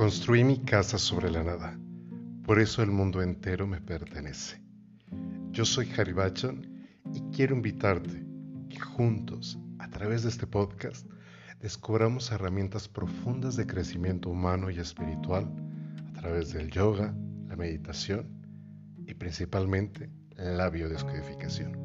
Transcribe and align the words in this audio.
Construí 0.00 0.44
mi 0.44 0.56
casa 0.56 0.96
sobre 0.96 1.30
la 1.30 1.44
nada, 1.44 1.78
por 2.46 2.58
eso 2.58 2.82
el 2.82 2.90
mundo 2.90 3.20
entero 3.20 3.66
me 3.66 3.82
pertenece. 3.82 4.62
Yo 5.50 5.66
soy 5.66 5.92
Harry 5.94 6.14
y 7.12 7.20
quiero 7.36 7.54
invitarte 7.54 8.24
que 8.70 8.80
juntos, 8.80 9.58
a 9.78 9.90
través 9.90 10.22
de 10.22 10.30
este 10.30 10.46
podcast, 10.46 11.06
descubramos 11.60 12.32
herramientas 12.32 12.88
profundas 12.88 13.56
de 13.56 13.66
crecimiento 13.66 14.30
humano 14.30 14.70
y 14.70 14.78
espiritual 14.78 15.52
a 16.08 16.12
través 16.18 16.54
del 16.54 16.70
yoga, 16.70 17.14
la 17.46 17.56
meditación 17.56 18.26
y 19.06 19.12
principalmente 19.12 20.08
la 20.34 20.70
biodescodificación. 20.70 21.76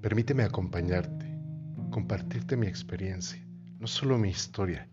Permíteme 0.00 0.44
acompañarte, 0.44 1.36
compartirte 1.90 2.56
mi 2.56 2.68
experiencia, 2.68 3.44
no 3.80 3.88
solo 3.88 4.18
mi 4.18 4.28
historia, 4.28 4.88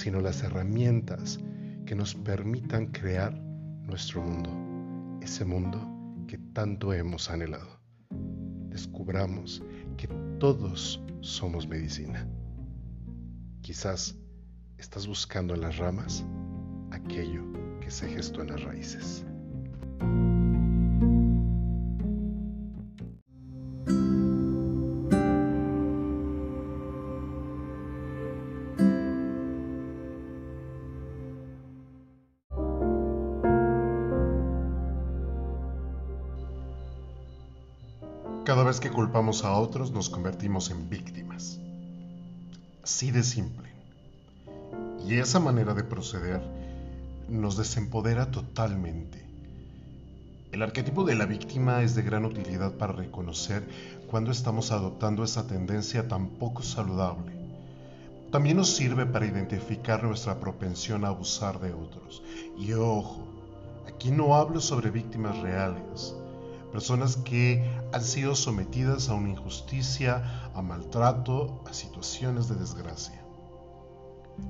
sino 0.00 0.22
las 0.22 0.42
herramientas 0.42 1.38
que 1.84 1.94
nos 1.94 2.14
permitan 2.14 2.86
crear 2.86 3.38
nuestro 3.38 4.22
mundo, 4.22 4.50
ese 5.20 5.44
mundo 5.44 5.78
que 6.26 6.38
tanto 6.54 6.94
hemos 6.94 7.28
anhelado. 7.28 7.82
Descubramos 8.70 9.62
que 9.98 10.08
todos 10.38 11.04
somos 11.20 11.68
medicina. 11.68 12.26
Quizás 13.60 14.18
estás 14.78 15.06
buscando 15.06 15.52
en 15.52 15.60
las 15.60 15.76
ramas 15.76 16.24
aquello 16.92 17.44
que 17.80 17.90
se 17.90 18.08
gestó 18.08 18.40
en 18.40 18.52
las 18.52 18.62
raíces. 18.62 19.26
Vez 38.70 38.78
que 38.78 38.90
culpamos 38.92 39.44
a 39.44 39.50
otros 39.54 39.90
nos 39.90 40.08
convertimos 40.08 40.70
en 40.70 40.88
víctimas. 40.88 41.58
Así 42.84 43.10
de 43.10 43.24
simple. 43.24 43.68
Y 45.04 45.14
esa 45.14 45.40
manera 45.40 45.74
de 45.74 45.82
proceder 45.82 46.40
nos 47.28 47.56
desempodera 47.56 48.30
totalmente. 48.30 49.26
El 50.52 50.62
arquetipo 50.62 51.02
de 51.02 51.16
la 51.16 51.26
víctima 51.26 51.82
es 51.82 51.96
de 51.96 52.02
gran 52.02 52.24
utilidad 52.24 52.74
para 52.74 52.92
reconocer 52.92 53.66
cuando 54.08 54.30
estamos 54.30 54.70
adoptando 54.70 55.24
esa 55.24 55.48
tendencia 55.48 56.06
tan 56.06 56.28
poco 56.28 56.62
saludable. 56.62 57.32
También 58.30 58.56
nos 58.56 58.76
sirve 58.76 59.04
para 59.04 59.26
identificar 59.26 60.04
nuestra 60.04 60.38
propensión 60.38 61.04
a 61.04 61.08
abusar 61.08 61.58
de 61.58 61.72
otros. 61.72 62.22
Y 62.56 62.72
ojo, 62.74 63.26
aquí 63.88 64.12
no 64.12 64.36
hablo 64.36 64.60
sobre 64.60 64.92
víctimas 64.92 65.36
reales 65.40 66.14
personas 66.70 67.16
que 67.16 67.68
han 67.92 68.02
sido 68.02 68.34
sometidas 68.34 69.08
a 69.08 69.14
una 69.14 69.30
injusticia, 69.30 70.50
a 70.54 70.62
maltrato, 70.62 71.62
a 71.68 71.72
situaciones 71.72 72.48
de 72.48 72.54
desgracia. 72.56 73.20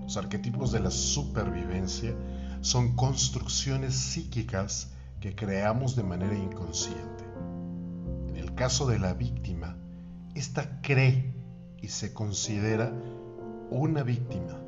Los 0.02 0.16
arquetipos 0.16 0.72
de 0.72 0.80
la 0.80 0.90
supervivencia 0.90 2.14
son 2.60 2.94
construcciones 2.94 3.94
psíquicas 3.94 4.90
que 5.20 5.34
creamos 5.34 5.96
de 5.96 6.02
manera 6.02 6.36
inconsciente. 6.36 7.24
En 8.28 8.36
el 8.36 8.54
caso 8.54 8.86
de 8.86 8.98
la 8.98 9.14
víctima, 9.14 9.76
ésta 10.34 10.80
cree 10.82 11.34
y 11.80 11.88
se 11.88 12.12
considera 12.12 12.92
una 13.70 14.02
víctima, 14.02 14.58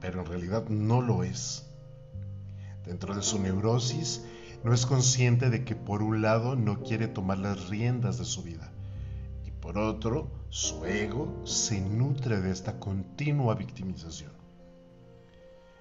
pero 0.00 0.20
en 0.20 0.26
realidad 0.26 0.68
no 0.68 1.00
lo 1.00 1.22
es. 1.22 1.66
Dentro 2.84 3.14
de 3.14 3.22
su 3.22 3.38
neurosis, 3.38 4.24
no 4.64 4.72
es 4.72 4.86
consciente 4.86 5.50
de 5.50 5.64
que 5.64 5.74
por 5.74 6.02
un 6.02 6.22
lado 6.22 6.54
no 6.54 6.82
quiere 6.82 7.08
tomar 7.08 7.38
las 7.38 7.68
riendas 7.68 8.18
de 8.18 8.24
su 8.24 8.42
vida 8.42 8.70
y 9.44 9.50
por 9.50 9.76
otro 9.76 10.30
su 10.50 10.84
ego 10.84 11.42
se 11.44 11.80
nutre 11.80 12.40
de 12.40 12.50
esta 12.50 12.78
continua 12.78 13.54
victimización. 13.54 14.30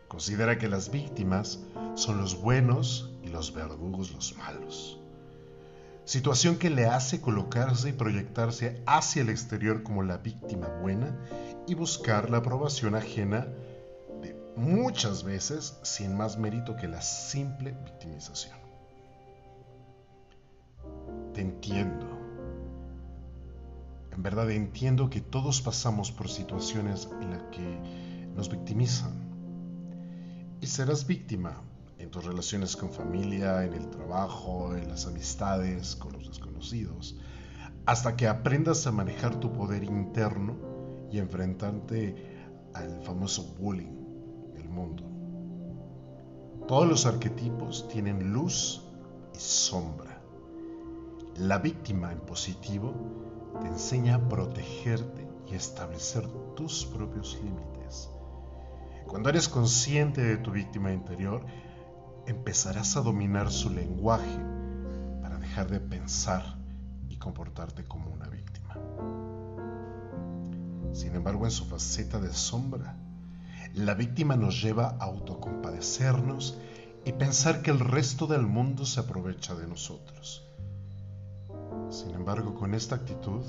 Considera 0.07 0.57
que 0.57 0.67
las 0.67 0.89
víctimas 0.91 1.59
son 1.95 2.17
los 2.17 2.41
buenos 2.41 3.11
y 3.23 3.27
los 3.27 3.53
verdugos 3.53 4.11
los 4.11 4.35
malos. 4.35 4.99
Situación 6.05 6.57
que 6.57 6.71
le 6.71 6.87
hace 6.87 7.21
colocarse 7.21 7.89
y 7.89 7.93
proyectarse 7.93 8.81
hacia 8.87 9.21
el 9.21 9.29
exterior 9.29 9.83
como 9.83 10.01
la 10.01 10.17
víctima 10.17 10.67
buena 10.81 11.15
y 11.67 11.75
buscar 11.75 12.29
la 12.29 12.37
aprobación 12.37 12.95
ajena 12.95 13.47
de 14.21 14.35
muchas 14.55 15.23
veces 15.23 15.77
sin 15.83 16.17
más 16.17 16.37
mérito 16.37 16.75
que 16.75 16.87
la 16.87 17.01
simple 17.01 17.71
victimización 17.85 18.60
te 21.33 21.41
entiendo. 21.41 22.07
En 24.11 24.23
verdad 24.23 24.51
entiendo 24.51 25.09
que 25.09 25.21
todos 25.21 25.61
pasamos 25.61 26.11
por 26.11 26.29
situaciones 26.29 27.09
en 27.21 27.31
las 27.31 27.43
que 27.43 27.79
nos 28.35 28.49
victimizan. 28.49 29.13
Y 30.59 30.67
serás 30.67 31.07
víctima 31.07 31.61
en 31.97 32.11
tus 32.11 32.25
relaciones 32.25 32.75
con 32.75 32.91
familia, 32.91 33.63
en 33.63 33.73
el 33.73 33.89
trabajo, 33.89 34.75
en 34.75 34.89
las 34.89 35.07
amistades, 35.07 35.95
con 35.95 36.13
los 36.13 36.27
desconocidos, 36.27 37.17
hasta 37.85 38.15
que 38.15 38.27
aprendas 38.27 38.85
a 38.85 38.91
manejar 38.91 39.39
tu 39.39 39.51
poder 39.53 39.83
interno 39.83 40.55
y 41.11 41.19
enfrentarte 41.19 42.15
al 42.73 43.01
famoso 43.03 43.55
bullying 43.59 44.53
del 44.53 44.69
mundo. 44.69 45.03
Todos 46.67 46.87
los 46.87 47.05
arquetipos 47.05 47.87
tienen 47.87 48.33
luz 48.33 48.81
y 49.33 49.39
sombra. 49.39 50.10
La 51.41 51.57
víctima 51.57 52.11
en 52.11 52.19
positivo 52.19 52.93
te 53.59 53.67
enseña 53.67 54.13
a 54.13 54.29
protegerte 54.29 55.27
y 55.49 55.55
establecer 55.55 56.27
tus 56.55 56.85
propios 56.85 57.35
límites. 57.43 58.11
Cuando 59.07 59.29
eres 59.29 59.49
consciente 59.49 60.21
de 60.21 60.37
tu 60.37 60.51
víctima 60.51 60.93
interior, 60.93 61.43
empezarás 62.27 62.95
a 62.95 63.01
dominar 63.01 63.49
su 63.49 63.71
lenguaje 63.71 64.37
para 65.23 65.39
dejar 65.39 65.67
de 65.71 65.79
pensar 65.79 66.59
y 67.09 67.17
comportarte 67.17 67.85
como 67.85 68.11
una 68.11 68.27
víctima. 68.27 68.77
Sin 70.93 71.15
embargo, 71.15 71.45
en 71.45 71.51
su 71.51 71.65
faceta 71.65 72.19
de 72.19 72.33
sombra, 72.33 72.95
la 73.73 73.95
víctima 73.95 74.35
nos 74.35 74.61
lleva 74.61 74.89
a 74.89 75.05
autocompadecernos 75.05 76.59
y 77.03 77.13
pensar 77.13 77.63
que 77.63 77.71
el 77.71 77.79
resto 77.79 78.27
del 78.27 78.43
mundo 78.43 78.85
se 78.85 78.99
aprovecha 78.99 79.55
de 79.55 79.65
nosotros. 79.65 80.50
Sin 81.89 82.11
embargo, 82.11 82.55
con 82.55 82.73
esta 82.73 82.95
actitud 82.95 83.41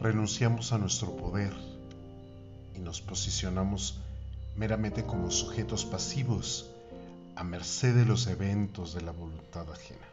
renunciamos 0.00 0.72
a 0.72 0.78
nuestro 0.78 1.16
poder 1.16 1.52
y 2.74 2.80
nos 2.80 3.00
posicionamos 3.00 4.00
meramente 4.56 5.04
como 5.04 5.30
sujetos 5.30 5.84
pasivos 5.84 6.70
a 7.36 7.44
merced 7.44 7.94
de 7.94 8.04
los 8.04 8.26
eventos 8.26 8.94
de 8.94 9.02
la 9.02 9.12
voluntad 9.12 9.66
ajena. 9.70 10.06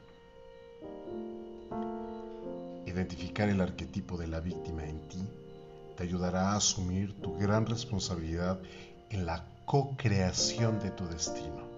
Identificar 2.85 3.49
el 3.49 3.61
arquetipo 3.61 4.17
de 4.17 4.27
la 4.27 4.39
víctima 4.39 4.83
en 4.83 4.99
ti 5.07 5.27
te 5.95 6.03
ayudará 6.03 6.51
a 6.51 6.55
asumir 6.57 7.13
tu 7.21 7.37
gran 7.37 7.65
responsabilidad 7.65 8.59
en 9.09 9.25
la 9.25 9.45
co-creación 9.65 10.79
de 10.79 10.91
tu 10.91 11.07
destino 11.07 11.69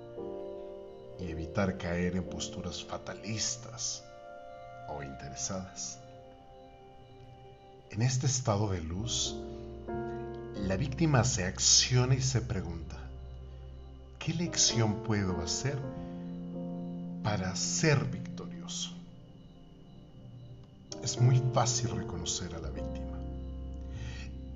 y 1.19 1.25
evitar 1.25 1.77
caer 1.77 2.15
en 2.15 2.23
posturas 2.23 2.83
fatalistas 2.83 4.03
o 4.89 5.03
interesadas. 5.03 5.99
En 7.91 8.01
este 8.01 8.25
estado 8.25 8.69
de 8.69 8.81
luz, 8.81 9.35
la 10.55 10.77
víctima 10.77 11.23
se 11.23 11.45
acciona 11.45 12.15
y 12.15 12.21
se 12.21 12.41
pregunta, 12.41 12.97
¿qué 14.19 14.33
lección 14.33 15.03
puedo 15.03 15.41
hacer 15.41 15.77
para 17.23 17.55
ser 17.55 18.05
victorioso? 18.05 18.91
Es 21.03 21.19
muy 21.19 21.41
fácil 21.53 21.91
reconocer 21.91 22.55
a 22.55 22.59
la 22.59 22.69
víctima. 22.69 23.19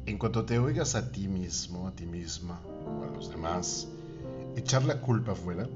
En 0.05 0.17
cuanto 0.17 0.45
te 0.45 0.57
oigas 0.57 0.95
a 0.95 1.11
ti 1.11 1.27
mismo, 1.27 1.87
a 1.87 1.91
ti 1.91 2.05
misma 2.05 2.59
o 2.85 3.03
a 3.03 3.07
los 3.07 3.29
demás, 3.29 3.87
echar 4.55 4.83
la 4.85 5.01
culpa 5.01 5.35
fuera 5.35 5.67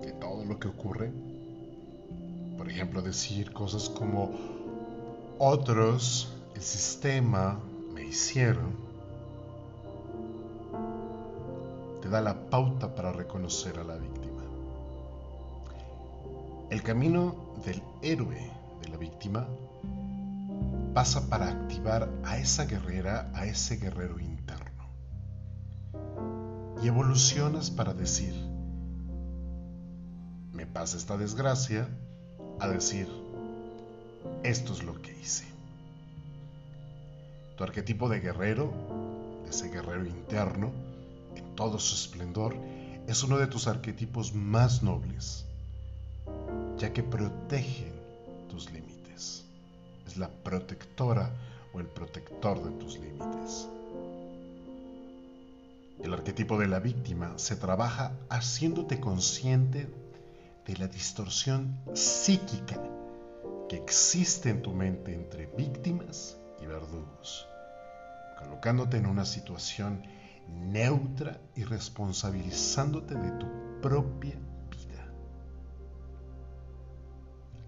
de 0.00 0.12
todo 0.12 0.44
lo 0.44 0.58
que 0.58 0.68
ocurre, 0.68 1.10
por 2.56 2.68
ejemplo, 2.68 3.02
decir 3.02 3.52
cosas 3.52 3.88
como 3.88 4.30
otros, 5.38 6.32
el 6.54 6.62
sistema, 6.62 7.58
me 7.92 8.04
hicieron. 8.04 8.72
Te 12.00 12.08
da 12.08 12.20
la 12.20 12.34
pauta 12.50 12.94
para 12.94 13.12
reconocer 13.12 13.78
a 13.78 13.84
la 13.84 13.96
víctima. 13.96 14.42
El 16.70 16.82
camino 16.82 17.54
del 17.64 17.82
héroe 18.02 18.50
de 18.82 18.88
la 18.88 18.96
víctima 18.96 19.46
pasa 20.94 21.28
para 21.28 21.48
activar 21.48 22.08
a 22.24 22.38
esa 22.38 22.66
guerrera, 22.66 23.30
a 23.34 23.46
ese 23.46 23.76
guerrero 23.76 24.20
interno. 24.20 24.72
y 26.82 26.88
evolucionas 26.88 27.70
para 27.70 27.94
decir, 27.94 28.34
me 30.52 30.66
pasa 30.66 30.98
esta 30.98 31.16
desgracia, 31.16 31.88
a 32.60 32.68
decir, 32.68 33.08
esto 34.42 34.72
es 34.72 34.82
lo 34.82 35.00
que 35.00 35.12
hice. 35.12 35.44
Tu 37.56 37.64
arquetipo 37.64 38.08
de 38.08 38.20
guerrero, 38.20 38.72
ese 39.48 39.68
guerrero 39.70 40.06
interno, 40.06 40.70
en 41.36 41.54
todo 41.54 41.78
su 41.78 41.94
esplendor, 41.94 42.56
es 43.06 43.22
uno 43.22 43.38
de 43.38 43.46
tus 43.46 43.66
arquetipos 43.66 44.34
más 44.34 44.82
nobles, 44.82 45.44
ya 46.78 46.92
que 46.92 47.02
protegen 47.02 47.92
tus 48.48 48.72
límites. 48.72 49.44
Es 50.06 50.16
la 50.16 50.28
protectora 50.28 51.30
o 51.72 51.80
el 51.80 51.86
protector 51.86 52.62
de 52.62 52.70
tus 52.78 52.98
límites. 52.98 53.68
El 56.02 56.12
arquetipo 56.12 56.58
de 56.58 56.68
la 56.68 56.80
víctima 56.80 57.34
se 57.36 57.56
trabaja 57.56 58.12
haciéndote 58.28 59.00
consciente 59.00 59.88
de 60.66 60.76
la 60.78 60.88
distorsión 60.88 61.78
psíquica 61.94 62.80
que 63.68 63.76
existe 63.76 64.50
en 64.50 64.62
tu 64.62 64.72
mente 64.72 65.14
entre 65.14 65.46
víctimas 65.46 66.36
y 66.62 66.66
verdugos, 66.66 67.46
colocándote 68.38 68.96
en 68.96 69.06
una 69.06 69.24
situación 69.24 70.02
neutra 70.48 71.40
y 71.54 71.64
responsabilizándote 71.64 73.14
de 73.14 73.30
tu 73.32 73.46
propia 73.80 74.34
vida. 74.70 75.06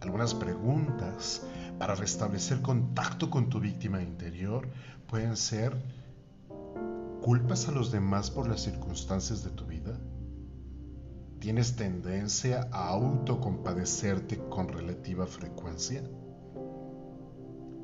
Algunas 0.01 0.35
preguntas 0.35 1.43
para 1.79 1.95
restablecer 1.95 2.63
contacto 2.63 3.31
con 3.31 3.49
tu 3.49 3.61
víctima 3.61 4.03
interior 4.03 4.69
pueden 5.07 5.37
ser, 5.37 5.77
¿culpas 7.23 7.69
a 7.69 7.73
los 7.73 7.91
demás 7.91 8.31
por 8.31 8.49
las 8.49 8.63
circunstancias 8.63 9.43
de 9.45 9.51
tu 9.51 9.67
vida? 9.67 9.99
¿Tienes 11.39 11.77
tendencia 11.77 12.69
a 12.73 12.89
autocompadecerte 12.89 14.39
con 14.49 14.69
relativa 14.69 15.27
frecuencia? 15.27 16.03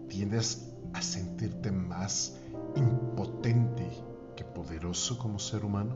¿Tiendes 0.09 0.75
a 0.95 1.03
sentirte 1.03 1.71
más 1.71 2.39
impotente 2.77 3.89
que 4.37 4.45
poderoso 4.45 5.19
como 5.19 5.39
ser 5.39 5.65
humano? 5.65 5.95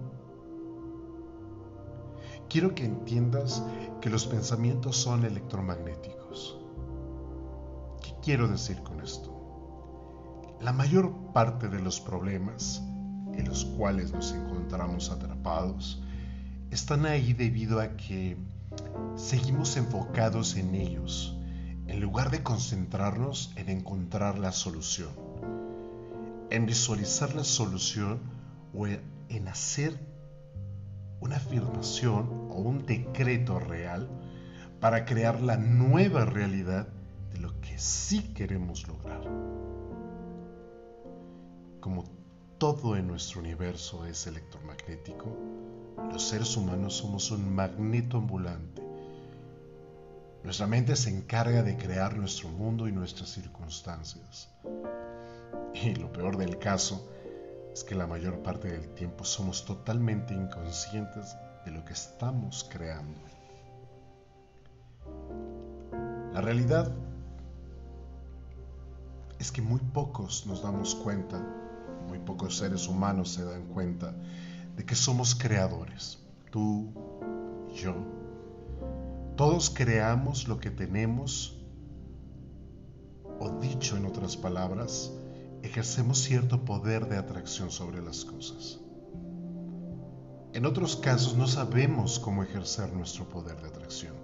Quiero 2.49 2.75
que 2.75 2.85
entiendas 2.85 3.64
que 4.00 4.11
los 4.11 4.26
pensamientos 4.26 4.97
son 4.99 5.25
electromagnéticos. 5.25 6.61
¿Qué 8.02 8.14
quiero 8.23 8.49
decir 8.49 8.82
con 8.82 9.00
esto? 9.00 9.32
La 10.61 10.73
mayor 10.73 11.32
parte 11.32 11.69
de 11.69 11.81
los 11.81 12.00
problemas 12.00 12.82
en 13.32 13.49
los 13.49 13.64
cuales 13.64 14.12
nos 14.12 14.32
encontramos 14.32 15.11
atrapados 15.11 16.02
están 16.71 17.07
ahí 17.07 17.33
debido 17.33 17.81
a 17.81 17.97
que 17.97 18.37
seguimos 19.17 19.77
enfocados 19.77 20.57
en 20.57 20.75
ellos, 20.75 21.37
en 21.87 22.01
lugar 22.01 22.31
de 22.31 22.43
concentrarnos 22.43 23.53
en 23.57 23.69
encontrar 23.69 24.39
la 24.39 24.53
solución, 24.53 25.11
en 26.51 26.67
visualizar 26.67 27.35
la 27.35 27.45
solución 27.45 28.21
o 28.75 28.87
en 28.87 29.49
hacer 29.49 29.99
una 31.21 31.37
afirmación 31.37 32.49
o 32.51 32.61
un 32.61 32.85
decreto 32.87 33.59
real 33.59 34.09
para 34.81 35.05
crear 35.05 35.41
la 35.41 35.57
nueva 35.57 36.25
realidad 36.25 36.89
de 37.33 37.39
lo 37.41 37.61
que 37.61 37.79
sí 37.79 38.35
queremos 38.35 38.87
lograr. 38.87 39.23
Como 41.81 42.05
todo 42.58 42.97
en 42.97 43.06
nuestro 43.06 43.41
universo 43.41 44.06
es 44.06 44.26
electromagnético, 44.26 45.26
los 46.11 46.23
seres 46.23 46.56
humanos 46.56 46.94
somos 46.94 47.31
un 47.31 47.55
magneto 47.55 48.17
ambulante. 48.17 48.82
Nuestra 50.43 50.67
mente 50.67 50.97
se 50.97 51.11
encarga 51.11 51.62
de 51.62 51.76
crear 51.76 52.17
nuestro 52.17 52.49
mundo 52.49 52.88
y 52.88 52.93
nuestras 52.93 53.31
circunstancias. 53.31 54.49
Y 55.75 55.94
lo 55.97 56.12
peor 56.12 56.37
del 56.38 56.58
caso 56.58 57.06
es 57.73 57.85
que 57.85 57.94
la 57.94 58.06
mayor 58.06 58.43
parte 58.43 58.69
del 58.69 58.88
tiempo 58.94 59.25
somos 59.25 59.64
totalmente 59.64 60.32
inconscientes 60.32 61.37
de 61.64 61.73
lo 61.73 61.85
que 61.85 61.93
estamos 61.93 62.67
creando. 62.70 63.20
La 66.32 66.41
realidad 66.41 66.94
es 69.38 69.52
que 69.52 69.61
muy 69.61 69.81
pocos 69.81 70.47
nos 70.47 70.62
damos 70.62 70.94
cuenta, 70.94 71.66
muy 72.06 72.19
pocos 72.19 72.58
seres 72.58 72.88
humanos 72.88 73.31
se 73.31 73.44
dan 73.44 73.67
cuenta 73.69 74.14
de 74.76 74.85
que 74.85 74.94
somos 74.94 75.35
creadores, 75.35 76.19
tú, 76.50 76.93
yo. 77.75 77.94
Todos 79.37 79.70
creamos 79.70 80.49
lo 80.49 80.58
que 80.58 80.70
tenemos, 80.70 81.58
o 83.38 83.50
dicho 83.61 83.97
en 83.97 84.06
otras 84.06 84.37
palabras, 84.37 85.12
ejercemos 85.62 86.19
cierto 86.19 86.64
poder 86.64 87.08
de 87.08 87.17
atracción 87.17 87.70
sobre 87.70 88.03
las 88.03 88.25
cosas. 88.25 88.81
En 90.52 90.64
otros 90.64 90.97
casos 90.97 91.37
no 91.37 91.47
sabemos 91.47 92.19
cómo 92.19 92.43
ejercer 92.43 92.91
nuestro 92.94 93.29
poder 93.29 93.61
de 93.61 93.69
atracción. 93.69 94.14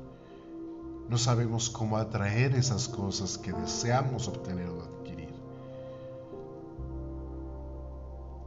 No 1.10 1.18
sabemos 1.18 1.68
cómo 1.68 1.98
atraer 1.98 2.54
esas 2.54 2.88
cosas 2.88 3.36
que 3.36 3.52
deseamos 3.52 4.28
obtener 4.28 4.68
o 4.68 5.01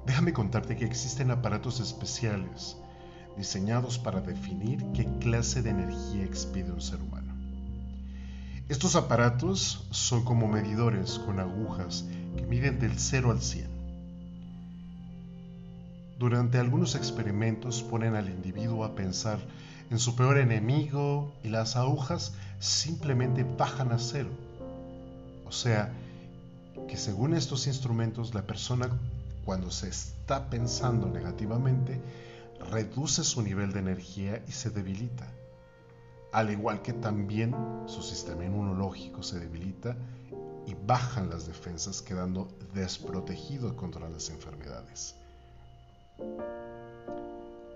Déjame 0.06 0.34
contarte 0.34 0.76
que 0.78 0.86
existen 0.86 1.32
aparatos 1.32 1.80
especiales 1.80 2.78
diseñados 3.38 3.98
para 3.98 4.22
definir 4.22 4.86
qué 4.94 5.06
clase 5.20 5.62
de 5.62 5.72
energía 5.72 6.24
expide 6.24 6.72
un 6.72 6.82
ser 6.82 7.02
humano. 7.02 7.34
Estos 8.70 8.96
aparatos 8.96 9.88
son 9.92 10.24
como 10.24 10.48
medidores 10.48 11.20
con 11.20 11.40
agujas 11.40 12.06
que 12.38 12.46
miden 12.46 12.80
del 12.80 12.98
0 12.98 13.32
al 13.32 13.42
100. 13.42 13.76
Durante 16.18 16.60
algunos 16.60 16.96
experimentos 16.96 17.84
ponen 17.84 18.16
al 18.16 18.30
individuo 18.30 18.86
a 18.86 18.96
pensar 18.96 19.40
en 19.92 20.00
su 20.00 20.16
peor 20.16 20.38
enemigo 20.38 21.36
y 21.44 21.50
las 21.50 21.76
agujas 21.76 22.34
simplemente 22.60 23.44
bajan 23.44 23.92
a 23.92 24.00
cero. 24.00 24.30
O 25.46 25.52
sea, 25.52 25.94
que 26.88 26.98
según 26.98 27.34
estos 27.34 27.68
instrumentos 27.68 28.34
la 28.34 28.48
persona 28.48 28.90
cuando 29.46 29.72
se 29.72 29.88
está 29.88 30.50
pensando 30.50 31.08
negativamente, 31.08 32.02
reduce 32.72 33.24
su 33.24 33.42
nivel 33.42 33.72
de 33.72 33.80
energía 33.80 34.44
y 34.48 34.52
se 34.52 34.72
debilita. 34.72 35.28
Al 36.32 36.50
igual 36.50 36.82
que 36.82 36.94
también 36.94 37.56
su 37.86 38.02
sistema 38.02 38.44
inmunológico 38.44 39.24
se 39.24 39.40
debilita 39.40 39.96
y 40.66 40.76
bajan 40.86 41.30
las 41.30 41.48
defensas 41.48 42.02
quedando 42.02 42.48
desprotegido 42.74 43.76
contra 43.78 44.10
las 44.10 44.30
enfermedades. 44.30 45.16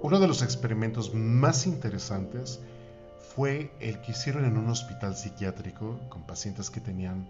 Uno 0.02 0.20
de 0.20 0.28
los 0.28 0.42
experimentos 0.42 1.14
más 1.14 1.68
interesantes 1.68 2.60
fue 3.36 3.72
el 3.80 4.02
que 4.02 4.12
hicieron 4.12 4.46
en 4.46 4.58
un 4.58 4.70
hospital 4.70 5.16
psiquiátrico 5.16 6.00
con 6.10 6.24
pacientes 6.24 6.70
que 6.70 6.80
tenían 6.80 7.28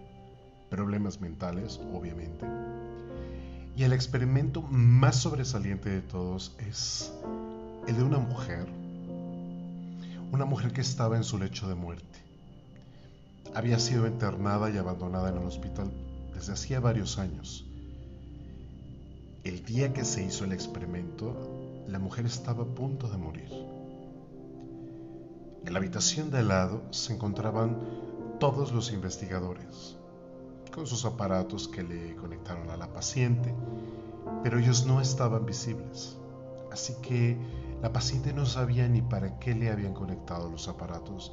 problemas 0.70 1.20
mentales, 1.20 1.80
obviamente, 1.92 2.46
y 3.80 3.84
el 3.84 3.94
experimento 3.94 4.60
más 4.60 5.16
sobresaliente 5.16 5.88
de 5.88 6.02
todos 6.02 6.54
es 6.58 7.14
el 7.88 7.96
de 7.96 8.02
una 8.02 8.18
mujer, 8.18 8.66
una 10.30 10.44
mujer 10.44 10.74
que 10.74 10.82
estaba 10.82 11.16
en 11.16 11.24
su 11.24 11.38
lecho 11.38 11.66
de 11.66 11.74
muerte. 11.74 12.18
Había 13.54 13.78
sido 13.78 14.06
internada 14.06 14.68
y 14.68 14.76
abandonada 14.76 15.30
en 15.30 15.38
el 15.38 15.46
hospital 15.46 15.90
desde 16.34 16.52
hacía 16.52 16.78
varios 16.78 17.18
años. 17.18 17.64
El 19.44 19.64
día 19.64 19.94
que 19.94 20.04
se 20.04 20.24
hizo 20.24 20.44
el 20.44 20.52
experimento, 20.52 21.34
la 21.88 21.98
mujer 21.98 22.26
estaba 22.26 22.64
a 22.64 22.74
punto 22.74 23.08
de 23.08 23.16
morir. 23.16 23.50
En 25.64 25.72
la 25.72 25.78
habitación 25.78 26.30
de 26.30 26.40
al 26.40 26.48
lado 26.48 26.82
se 26.90 27.14
encontraban 27.14 27.78
todos 28.40 28.72
los 28.72 28.92
investigadores, 28.92 29.96
con 30.70 30.86
sus 30.86 31.04
aparatos 31.04 31.68
que 31.68 31.82
le 31.82 32.16
conectaron 32.16 32.70
a 32.70 32.76
la 32.76 32.92
paciente, 32.92 33.54
pero 34.42 34.58
ellos 34.58 34.86
no 34.86 35.00
estaban 35.00 35.44
visibles. 35.44 36.16
Así 36.72 36.94
que 37.02 37.36
la 37.82 37.92
paciente 37.92 38.32
no 38.32 38.46
sabía 38.46 38.88
ni 38.88 39.02
para 39.02 39.38
qué 39.38 39.54
le 39.54 39.70
habían 39.70 39.94
conectado 39.94 40.50
los 40.50 40.68
aparatos 40.68 41.32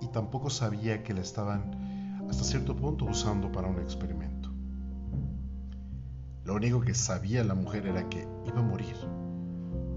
y 0.00 0.06
tampoco 0.08 0.50
sabía 0.50 1.02
que 1.02 1.14
la 1.14 1.20
estaban 1.20 2.26
hasta 2.28 2.44
cierto 2.44 2.76
punto 2.76 3.04
usando 3.04 3.50
para 3.50 3.68
un 3.68 3.78
experimento. 3.78 4.50
Lo 6.44 6.54
único 6.54 6.80
que 6.80 6.94
sabía 6.94 7.44
la 7.44 7.54
mujer 7.54 7.86
era 7.86 8.08
que 8.08 8.26
iba 8.46 8.60
a 8.60 8.62
morir 8.62 8.96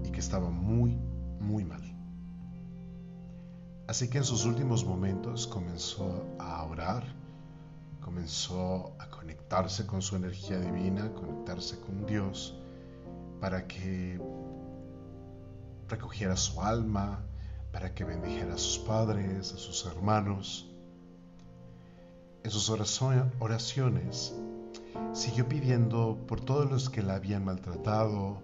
y 0.04 0.10
que 0.10 0.20
estaba 0.20 0.50
muy, 0.50 0.98
muy 1.40 1.64
mal. 1.64 1.80
Así 3.88 4.08
que 4.08 4.18
en 4.18 4.24
sus 4.24 4.44
últimos 4.44 4.84
momentos 4.84 5.46
comenzó 5.46 6.24
a 6.38 6.62
orar 6.64 7.21
comenzó 8.02 8.94
a 8.98 9.08
conectarse 9.08 9.86
con 9.86 10.02
su 10.02 10.16
energía 10.16 10.58
divina, 10.58 11.12
conectarse 11.14 11.80
con 11.80 12.04
Dios, 12.04 12.54
para 13.40 13.66
que 13.66 14.20
recogiera 15.88 16.36
su 16.36 16.60
alma, 16.60 17.24
para 17.72 17.94
que 17.94 18.04
bendijera 18.04 18.54
a 18.54 18.58
sus 18.58 18.78
padres, 18.78 19.52
a 19.52 19.56
sus 19.56 19.86
hermanos. 19.86 20.68
En 22.44 22.50
sus 22.50 22.70
oraciones 22.70 24.34
siguió 25.12 25.48
pidiendo 25.48 26.18
por 26.26 26.40
todos 26.40 26.70
los 26.70 26.90
que 26.90 27.02
la 27.02 27.14
habían 27.14 27.44
maltratado, 27.44 28.42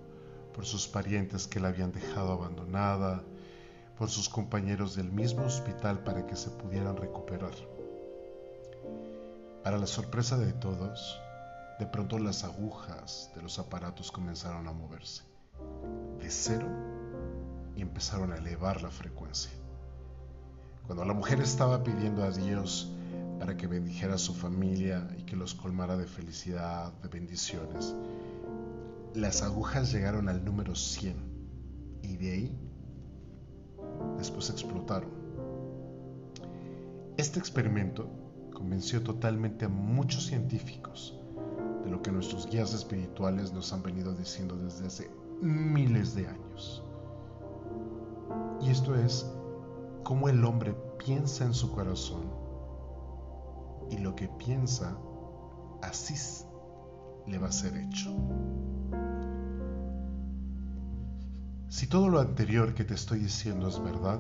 por 0.55 0.65
sus 0.65 0.89
parientes 0.89 1.47
que 1.47 1.61
la 1.61 1.69
habían 1.69 1.93
dejado 1.93 2.33
abandonada, 2.33 3.23
por 3.99 4.09
sus 4.09 4.29
compañeros 4.29 4.95
del 4.95 5.11
mismo 5.11 5.45
hospital 5.45 6.03
para 6.05 6.27
que 6.27 6.37
se 6.37 6.51
pudieran 6.51 6.97
recuperar. 6.97 7.55
Para 9.63 9.79
la 9.79 9.87
sorpresa 9.87 10.39
de 10.39 10.53
todos, 10.53 11.21
de 11.79 11.87
pronto 11.87 12.19
las 12.19 12.45
agujas 12.45 13.31
de 13.35 13.43
los 13.43 13.59
aparatos 13.59 14.11
comenzaron 14.11 14.67
a 14.67 14.73
moverse 14.73 15.23
de 16.21 16.31
cero 16.31 16.67
y 17.77 17.83
empezaron 17.83 18.33
a 18.33 18.37
elevar 18.37 18.83
la 18.83 18.91
frecuencia. 18.91 19.51
Cuando 20.87 21.05
la 21.05 21.13
mujer 21.13 21.41
estaba 21.41 21.83
pidiendo 21.83 22.25
a 22.25 22.31
Dios 22.31 22.91
para 23.39 23.57
que 23.57 23.67
bendijera 23.67 24.15
a 24.15 24.19
su 24.19 24.35
familia 24.35 25.09
y 25.19 25.23
que 25.25 25.37
los 25.37 25.55
colmara 25.55 25.97
de 25.97 26.07
felicidad, 26.07 26.93
de 27.03 27.09
bendiciones, 27.09 27.95
las 29.15 29.43
agujas 29.43 29.93
llegaron 29.93 30.29
al 30.29 30.45
número 30.45 30.75
100 30.75 31.17
y 32.03 32.17
de 32.17 32.33
ahí 32.33 32.59
después 34.17 34.51
explotaron. 34.51 35.11
Este 37.17 37.39
experimento 37.39 38.09
convenció 38.59 39.01
totalmente 39.05 39.67
a 39.67 39.69
muchos 39.69 40.27
científicos 40.27 41.17
de 41.85 41.91
lo 41.91 42.03
que 42.03 42.11
nuestros 42.11 42.45
guías 42.51 42.75
espirituales 42.75 43.53
nos 43.53 43.73
han 43.73 43.85
venido 43.85 44.13
diciendo 44.15 44.57
desde 44.57 44.89
hace 44.89 45.11
miles 45.41 46.17
de 46.17 46.27
años. 46.27 46.83
Y 48.61 48.71
esto 48.71 48.97
es 48.97 49.31
cómo 50.03 50.29
el 50.29 50.45
hombre 50.45 50.75
piensa 51.05 51.45
en 51.45 51.55
su 51.55 51.71
corazón 51.71 52.25
y 53.93 53.99
lo 53.99 54.17
que 54.17 54.27
piensa, 54.27 54.99
así 55.81 56.17
le 57.29 57.39
va 57.39 57.47
a 57.47 57.53
ser 57.53 57.77
hecho. 57.77 58.13
Si 61.69 61.87
todo 61.87 62.09
lo 62.09 62.19
anterior 62.19 62.75
que 62.75 62.83
te 62.83 62.95
estoy 62.95 63.21
diciendo 63.21 63.69
es 63.69 63.81
verdad, 63.81 64.19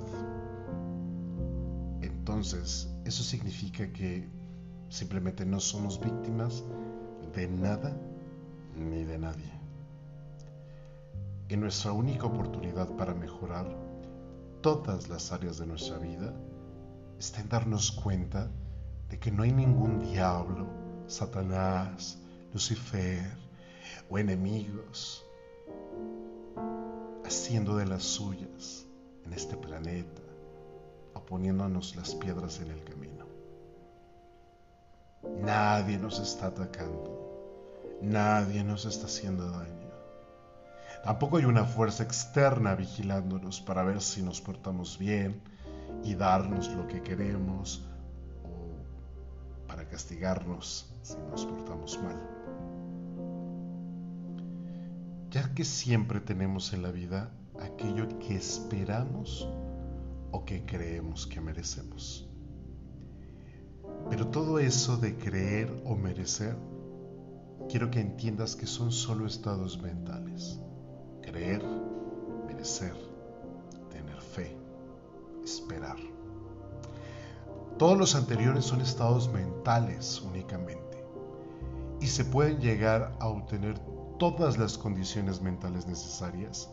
entonces 2.02 2.88
eso 3.08 3.22
significa 3.22 3.90
que 3.90 4.28
simplemente 4.90 5.46
no 5.46 5.60
somos 5.60 5.98
víctimas 5.98 6.62
de 7.34 7.48
nada 7.48 7.96
ni 8.76 9.04
de 9.04 9.18
nadie. 9.18 9.52
Y 11.48 11.56
nuestra 11.56 11.92
única 11.92 12.26
oportunidad 12.26 12.88
para 12.96 13.14
mejorar 13.14 13.66
todas 14.60 15.08
las 15.08 15.32
áreas 15.32 15.56
de 15.56 15.66
nuestra 15.66 15.96
vida 15.96 16.34
está 17.18 17.40
en 17.40 17.48
darnos 17.48 17.92
cuenta 17.92 18.50
de 19.08 19.18
que 19.18 19.30
no 19.30 19.42
hay 19.42 19.52
ningún 19.52 20.00
diablo, 20.00 20.66
Satanás, 21.06 22.18
Lucifer 22.52 23.24
o 24.10 24.18
enemigos 24.18 25.24
haciendo 27.24 27.76
de 27.76 27.86
las 27.86 28.02
suyas 28.02 28.84
en 29.24 29.32
este 29.32 29.56
planeta 29.56 30.27
poniéndonos 31.28 31.96
las 31.96 32.14
piedras 32.14 32.60
en 32.60 32.70
el 32.70 32.82
camino. 32.84 33.26
Nadie 35.42 35.98
nos 35.98 36.18
está 36.20 36.46
atacando, 36.46 37.98
nadie 38.02 38.64
nos 38.64 38.84
está 38.84 39.06
haciendo 39.06 39.50
daño. 39.50 39.88
Tampoco 41.04 41.36
hay 41.36 41.44
una 41.44 41.64
fuerza 41.64 42.02
externa 42.02 42.74
vigilándonos 42.74 43.60
para 43.60 43.82
ver 43.82 44.00
si 44.00 44.22
nos 44.22 44.40
portamos 44.40 44.98
bien 44.98 45.42
y 46.02 46.14
darnos 46.14 46.68
lo 46.68 46.86
que 46.86 47.02
queremos 47.02 47.84
o 48.44 49.66
para 49.66 49.86
castigarnos 49.88 50.92
si 51.02 51.16
nos 51.30 51.44
portamos 51.46 51.98
mal 52.02 52.38
ya 55.30 55.52
que 55.54 55.64
siempre 55.64 56.20
tenemos 56.20 56.72
en 56.72 56.82
la 56.82 56.90
vida 56.90 57.30
aquello 57.60 58.08
que 58.18 58.34
esperamos 58.34 59.48
o 60.30 60.44
que 60.44 60.64
creemos 60.64 61.26
que 61.26 61.40
merecemos. 61.40 62.28
Pero 64.10 64.28
todo 64.28 64.58
eso 64.58 64.96
de 64.96 65.16
creer 65.16 65.70
o 65.84 65.94
merecer, 65.94 66.56
quiero 67.68 67.90
que 67.90 68.00
entiendas 68.00 68.56
que 68.56 68.66
son 68.66 68.90
solo 68.92 69.26
estados 69.26 69.80
mentales. 69.80 70.58
Creer, 71.22 71.62
merecer, 72.46 72.94
tener 73.90 74.20
fe, 74.20 74.56
esperar. 75.44 75.96
Todos 77.78 77.96
los 77.98 78.14
anteriores 78.14 78.64
son 78.64 78.80
estados 78.80 79.30
mentales 79.32 80.20
únicamente 80.22 81.04
y 82.00 82.06
se 82.06 82.24
pueden 82.24 82.58
llegar 82.60 83.14
a 83.20 83.28
obtener 83.28 83.78
todas 84.18 84.58
las 84.58 84.76
condiciones 84.78 85.40
mentales 85.40 85.86
necesarias 85.86 86.70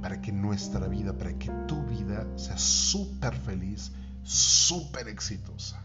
para 0.00 0.20
que 0.20 0.32
nuestra 0.32 0.86
vida, 0.88 1.12
para 1.12 1.32
que 1.38 1.50
tu 1.66 1.82
vida 1.84 2.26
sea 2.36 2.56
súper 2.58 3.34
feliz, 3.34 3.92
súper 4.22 5.08
exitosa. 5.08 5.82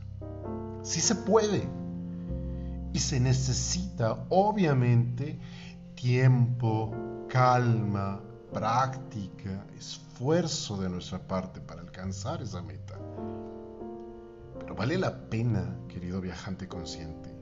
Sí 0.84 1.02
se 1.02 1.16
puede. 1.16 1.68
Y 2.94 3.00
se 3.00 3.20
necesita, 3.20 4.26
obviamente, 4.30 5.40
tiempo, 5.96 6.92
calma, 7.28 8.22
práctica, 8.54 9.66
esfuerzo 9.78 10.78
de 10.78 10.90
nuestra 10.90 11.20
parte 11.20 11.60
para 11.60 11.82
alcanzar 11.82 12.42
esa 12.42 12.62
meta. 12.62 13.00
Pero 14.60 14.76
vale 14.76 14.98
la 14.98 15.30
pena, 15.30 15.76
querido 15.88 16.22
viajante 16.22 16.68
consciente. 16.68 17.34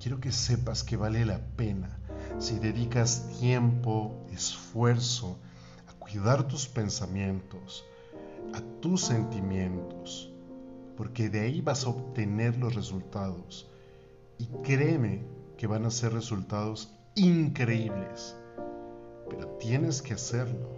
Quiero 0.00 0.18
que 0.18 0.32
sepas 0.32 0.82
que 0.82 0.96
vale 0.96 1.26
la 1.26 1.38
pena 1.38 1.98
si 2.38 2.58
dedicas 2.58 3.28
tiempo, 3.40 4.26
esfuerzo 4.32 5.38
cuidar 6.10 6.48
tus 6.48 6.66
pensamientos, 6.66 7.84
a 8.54 8.60
tus 8.80 9.02
sentimientos, 9.02 10.32
porque 10.96 11.28
de 11.28 11.40
ahí 11.40 11.60
vas 11.60 11.84
a 11.84 11.90
obtener 11.90 12.56
los 12.56 12.74
resultados. 12.74 13.68
Y 14.38 14.46
créeme 14.62 15.22
que 15.56 15.66
van 15.66 15.84
a 15.84 15.90
ser 15.90 16.12
resultados 16.12 16.90
increíbles. 17.14 18.36
Pero 19.28 19.48
tienes 19.58 20.00
que 20.00 20.14
hacerlo, 20.14 20.70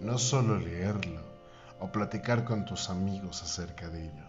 no 0.00 0.18
solo 0.18 0.58
leerlo 0.58 1.20
o 1.80 1.90
platicar 1.90 2.44
con 2.44 2.64
tus 2.64 2.90
amigos 2.90 3.42
acerca 3.42 3.88
de 3.88 4.04
ello. 4.04 4.26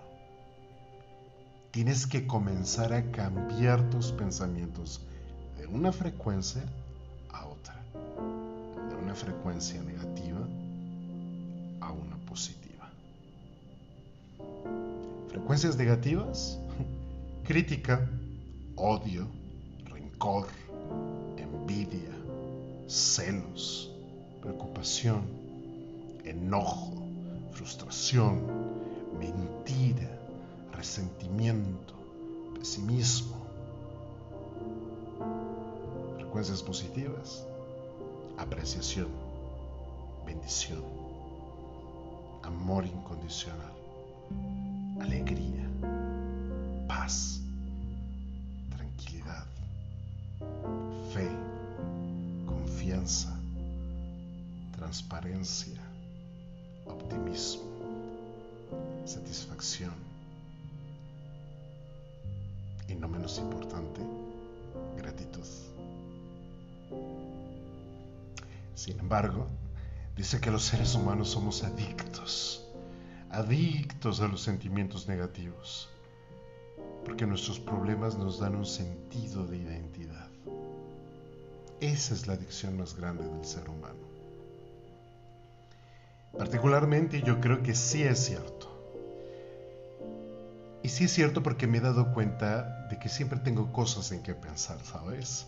Tienes 1.72 2.08
que 2.08 2.26
comenzar 2.26 2.94
a 2.94 3.12
cambiar 3.12 3.90
tus 3.90 4.12
pensamientos 4.12 5.02
de 5.58 5.68
una 5.68 5.92
frecuencia 5.92 6.64
a 7.32 7.46
otra, 7.46 7.76
de 8.90 8.96
una 8.96 9.14
frecuencia 9.14 9.82
negativa 9.82 9.97
Frecuencias 15.48 15.78
negativas, 15.78 16.60
crítica, 17.46 18.06
odio, 18.76 19.26
rencor, 19.86 20.46
envidia, 21.38 22.12
celos, 22.86 23.90
preocupación, 24.42 25.24
enojo, 26.26 27.02
frustración, 27.54 28.42
mentira, 29.18 30.20
resentimiento, 30.74 31.94
pesimismo, 32.54 33.38
consecuencias 36.10 36.62
positivas, 36.62 37.48
apreciación, 38.38 39.08
bendición, 40.26 40.84
amor 42.44 42.86
incondicional, 42.86 43.72
alegría, 45.02 45.68
paz, 46.88 47.42
tranquilidad, 48.70 49.46
fe, 51.14 51.30
confianza, 52.46 53.38
transparencia, 54.76 55.82
optimismo, 56.86 57.64
satisfacción 59.06 59.94
y 62.88 62.96
no 62.96 63.08
menos 63.08 63.38
importante, 63.38 64.02
gratitud. 64.98 65.46
Sin 68.76 69.00
embargo, 69.00 69.48
dice 70.16 70.40
que 70.40 70.52
los 70.52 70.64
seres 70.64 70.96
humanos 70.96 71.30
somos 71.30 71.64
adictos, 71.64 72.57
adictos 73.38 74.20
a 74.22 74.28
los 74.28 74.42
sentimientos 74.42 75.08
negativos, 75.08 75.90
porque 77.06 77.28
nuestros 77.28 77.60
problemas 77.60 78.18
nos 78.18 78.40
dan 78.40 78.56
un 78.56 78.66
sentido 78.66 79.46
de 79.46 79.58
identidad. 79.58 80.28
Esa 81.80 82.16
es 82.16 82.26
la 82.26 82.34
adicción 82.34 82.80
más 82.80 82.96
grande 82.96 83.30
del 83.30 83.46
ser 83.46 83.70
humano. 83.70 84.00
Particularmente 86.36 87.22
yo 87.22 87.40
creo 87.40 87.62
que 87.62 87.76
sí 87.76 88.02
es 88.02 88.26
cierto. 88.26 88.72
Y 90.82 90.90
sí 90.90 91.04
es 91.04 91.12
cierto 91.14 91.44
porque 91.44 91.68
me 91.68 91.78
he 91.78 91.82
dado 91.82 92.16
cuenta 92.16 92.88
de 92.88 92.98
que 92.98 93.08
siempre 93.08 93.38
tengo 93.38 93.72
cosas 93.72 94.12
en 94.12 94.24
que 94.24 94.34
pensar, 94.34 94.80
¿sabes? 94.84 95.46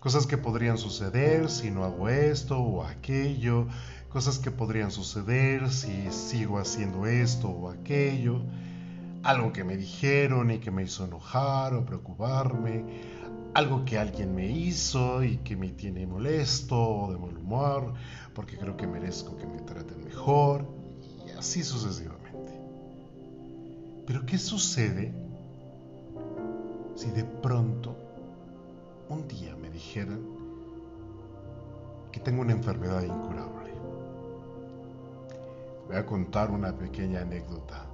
Cosas 0.00 0.26
que 0.26 0.36
podrían 0.36 0.76
suceder 0.76 1.48
si 1.48 1.70
no 1.70 1.82
hago 1.84 2.10
esto 2.10 2.58
o 2.58 2.84
aquello, 2.84 3.68
cosas 4.10 4.40
que 4.40 4.50
podrían 4.50 4.90
suceder 4.90 5.70
si 5.70 6.10
sigo 6.10 6.58
haciendo 6.58 7.06
esto 7.06 7.48
o 7.48 7.70
aquello, 7.70 8.42
algo 9.22 9.52
que 9.52 9.62
me 9.62 9.76
dijeron 9.76 10.50
y 10.50 10.58
que 10.58 10.72
me 10.72 10.82
hizo 10.82 11.04
enojar 11.04 11.74
o 11.74 11.86
preocuparme, 11.86 12.84
algo 13.54 13.84
que 13.84 13.98
alguien 13.98 14.34
me 14.34 14.48
hizo 14.48 15.22
y 15.22 15.38
que 15.38 15.56
me 15.56 15.68
tiene 15.70 16.06
molesto 16.06 16.76
o 16.76 17.12
de 17.12 17.18
mal 17.18 17.36
humor, 17.36 17.94
porque 18.34 18.56
creo 18.58 18.76
que 18.76 18.86
merezco 18.86 19.36
que 19.36 19.46
me 19.46 19.60
traten 19.60 20.04
mejor, 20.04 20.64
y 21.26 21.30
así 21.30 21.62
sucesivamente. 21.62 22.60
Pero 24.06 24.26
¿qué 24.26 24.38
sucede 24.38 25.12
si 26.96 27.10
de 27.10 27.22
pronto 27.22 27.96
un 29.08 29.28
día 29.28 29.54
me 29.56 29.70
dijeran 29.70 30.20
que 32.10 32.18
tengo 32.18 32.42
una 32.42 32.52
enfermedad 32.52 33.02
incurable? 33.02 33.69
Voy 35.90 35.98
a 35.98 36.06
contar 36.06 36.52
una 36.52 36.72
pequeña 36.72 37.22
anécdota 37.22 37.84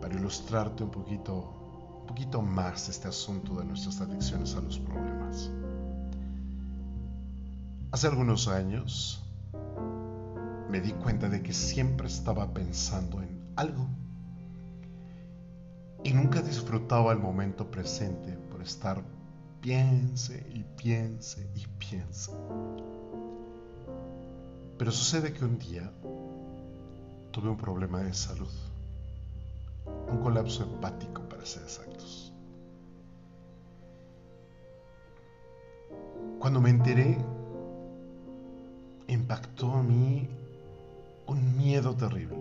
para 0.00 0.12
ilustrarte 0.16 0.82
un 0.82 0.90
poquito, 0.90 2.00
un 2.00 2.06
poquito 2.08 2.42
más 2.42 2.88
este 2.88 3.06
asunto 3.06 3.54
de 3.54 3.64
nuestras 3.64 4.00
adicciones 4.00 4.56
a 4.56 4.60
los 4.60 4.80
problemas. 4.80 5.48
Hace 7.92 8.08
algunos 8.08 8.48
años 8.48 9.22
me 10.68 10.80
di 10.80 10.90
cuenta 10.90 11.28
de 11.28 11.40
que 11.40 11.52
siempre 11.52 12.08
estaba 12.08 12.52
pensando 12.52 13.22
en 13.22 13.44
algo 13.54 13.86
y 16.02 16.12
nunca 16.14 16.42
disfrutaba 16.42 17.12
el 17.12 17.20
momento 17.20 17.70
presente 17.70 18.32
por 18.50 18.60
estar 18.60 19.04
piense 19.60 20.44
y 20.52 20.64
piense 20.64 21.48
y 21.54 21.64
piense. 21.78 22.32
Pero 24.76 24.90
sucede 24.90 25.32
que 25.32 25.44
un 25.44 25.60
día 25.60 25.92
tuve 27.34 27.48
un 27.48 27.56
problema 27.56 28.00
de 28.00 28.14
salud, 28.14 28.48
un 30.08 30.18
colapso 30.18 30.62
hepático 30.62 31.20
para 31.22 31.44
ser 31.44 31.64
exactos. 31.64 32.32
Cuando 36.38 36.60
me 36.60 36.70
enteré, 36.70 37.18
impactó 39.08 39.72
a 39.72 39.82
mí 39.82 40.28
un 41.26 41.56
miedo 41.56 41.96
terrible. 41.96 42.38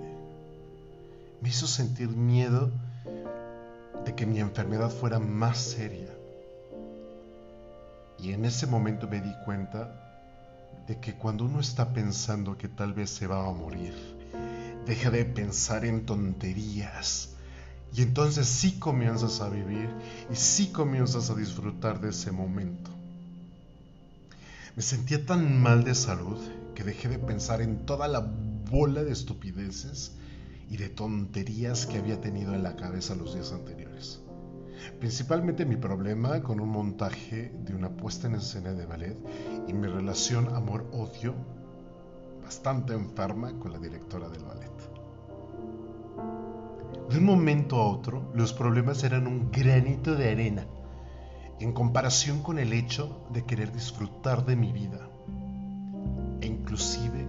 Me 1.41 1.49
hizo 1.49 1.65
sentir 1.65 2.09
miedo 2.09 2.69
de 4.05 4.13
que 4.13 4.27
mi 4.27 4.39
enfermedad 4.39 4.91
fuera 4.91 5.17
más 5.17 5.57
seria. 5.57 6.13
Y 8.19 8.31
en 8.31 8.45
ese 8.45 8.67
momento 8.67 9.07
me 9.07 9.21
di 9.21 9.33
cuenta 9.43 9.89
de 10.85 10.99
que 10.99 11.15
cuando 11.15 11.45
uno 11.45 11.61
está 11.61 11.93
pensando 11.93 12.59
que 12.59 12.67
tal 12.67 12.93
vez 12.93 13.09
se 13.09 13.25
va 13.25 13.47
a 13.47 13.51
morir, 13.51 14.22
deja 14.85 15.09
de 15.09 15.25
pensar 15.25 15.85
en 15.85 16.05
tonterías. 16.05 17.29
Y 17.95 18.01
entonces 18.01 18.47
sí 18.47 18.79
comienzas 18.79 19.41
a 19.41 19.49
vivir 19.49 19.89
y 20.31 20.35
sí 20.35 20.71
comienzas 20.71 21.29
a 21.29 21.35
disfrutar 21.35 22.01
de 22.01 22.09
ese 22.09 22.31
momento. 22.31 22.89
Me 24.75 24.81
sentía 24.81 25.23
tan 25.25 25.61
mal 25.61 25.83
de 25.83 25.93
salud 25.93 26.37
que 26.73 26.83
dejé 26.83 27.07
de 27.07 27.19
pensar 27.19 27.61
en 27.61 27.85
toda 27.85 28.07
la 28.07 28.19
bola 28.19 29.03
de 29.03 29.11
estupideces 29.11 30.13
y 30.71 30.77
de 30.77 30.89
tonterías 30.89 31.85
que 31.85 31.99
había 31.99 32.19
tenido 32.19 32.55
en 32.55 32.63
la 32.63 32.75
cabeza 32.75 33.13
los 33.13 33.35
días 33.35 33.51
anteriores. 33.51 34.19
Principalmente 34.99 35.65
mi 35.65 35.75
problema 35.75 36.41
con 36.41 36.59
un 36.59 36.69
montaje 36.69 37.53
de 37.63 37.75
una 37.75 37.89
puesta 37.89 38.27
en 38.27 38.35
escena 38.35 38.73
de 38.73 38.87
ballet 38.87 39.17
y 39.67 39.73
mi 39.73 39.87
relación 39.87 40.47
amor-odio 40.55 41.35
bastante 42.43 42.93
enferma 42.93 43.57
con 43.59 43.71
la 43.71 43.79
directora 43.79 44.27
del 44.29 44.43
ballet. 44.43 44.72
De 47.09 47.17
un 47.17 47.25
momento 47.25 47.77
a 47.77 47.87
otro, 47.87 48.31
los 48.33 48.53
problemas 48.53 49.03
eran 49.03 49.27
un 49.27 49.51
granito 49.51 50.15
de 50.15 50.31
arena 50.31 50.65
en 51.59 51.73
comparación 51.73 52.41
con 52.41 52.59
el 52.59 52.73
hecho 52.73 53.25
de 53.31 53.45
querer 53.45 53.71
disfrutar 53.71 54.45
de 54.45 54.55
mi 54.55 54.71
vida 54.71 55.07
e 56.41 56.47
inclusive 56.47 57.25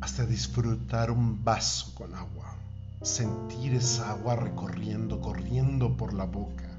hasta 0.00 0.26
disfrutar 0.26 1.10
un 1.10 1.42
vaso 1.42 1.94
con 1.94 2.14
agua, 2.14 2.54
sentir 3.02 3.74
esa 3.74 4.10
agua 4.10 4.36
recorriendo, 4.36 5.20
corriendo 5.20 5.96
por 5.96 6.12
la 6.12 6.24
boca, 6.24 6.70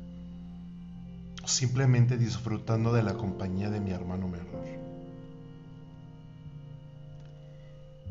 simplemente 1.45 2.17
disfrutando 2.17 2.93
de 2.93 3.04
la 3.04 3.15
compañía 3.15 3.69
de 3.69 3.80
mi 3.80 3.91
hermano 3.91 4.28
menor. 4.28 4.65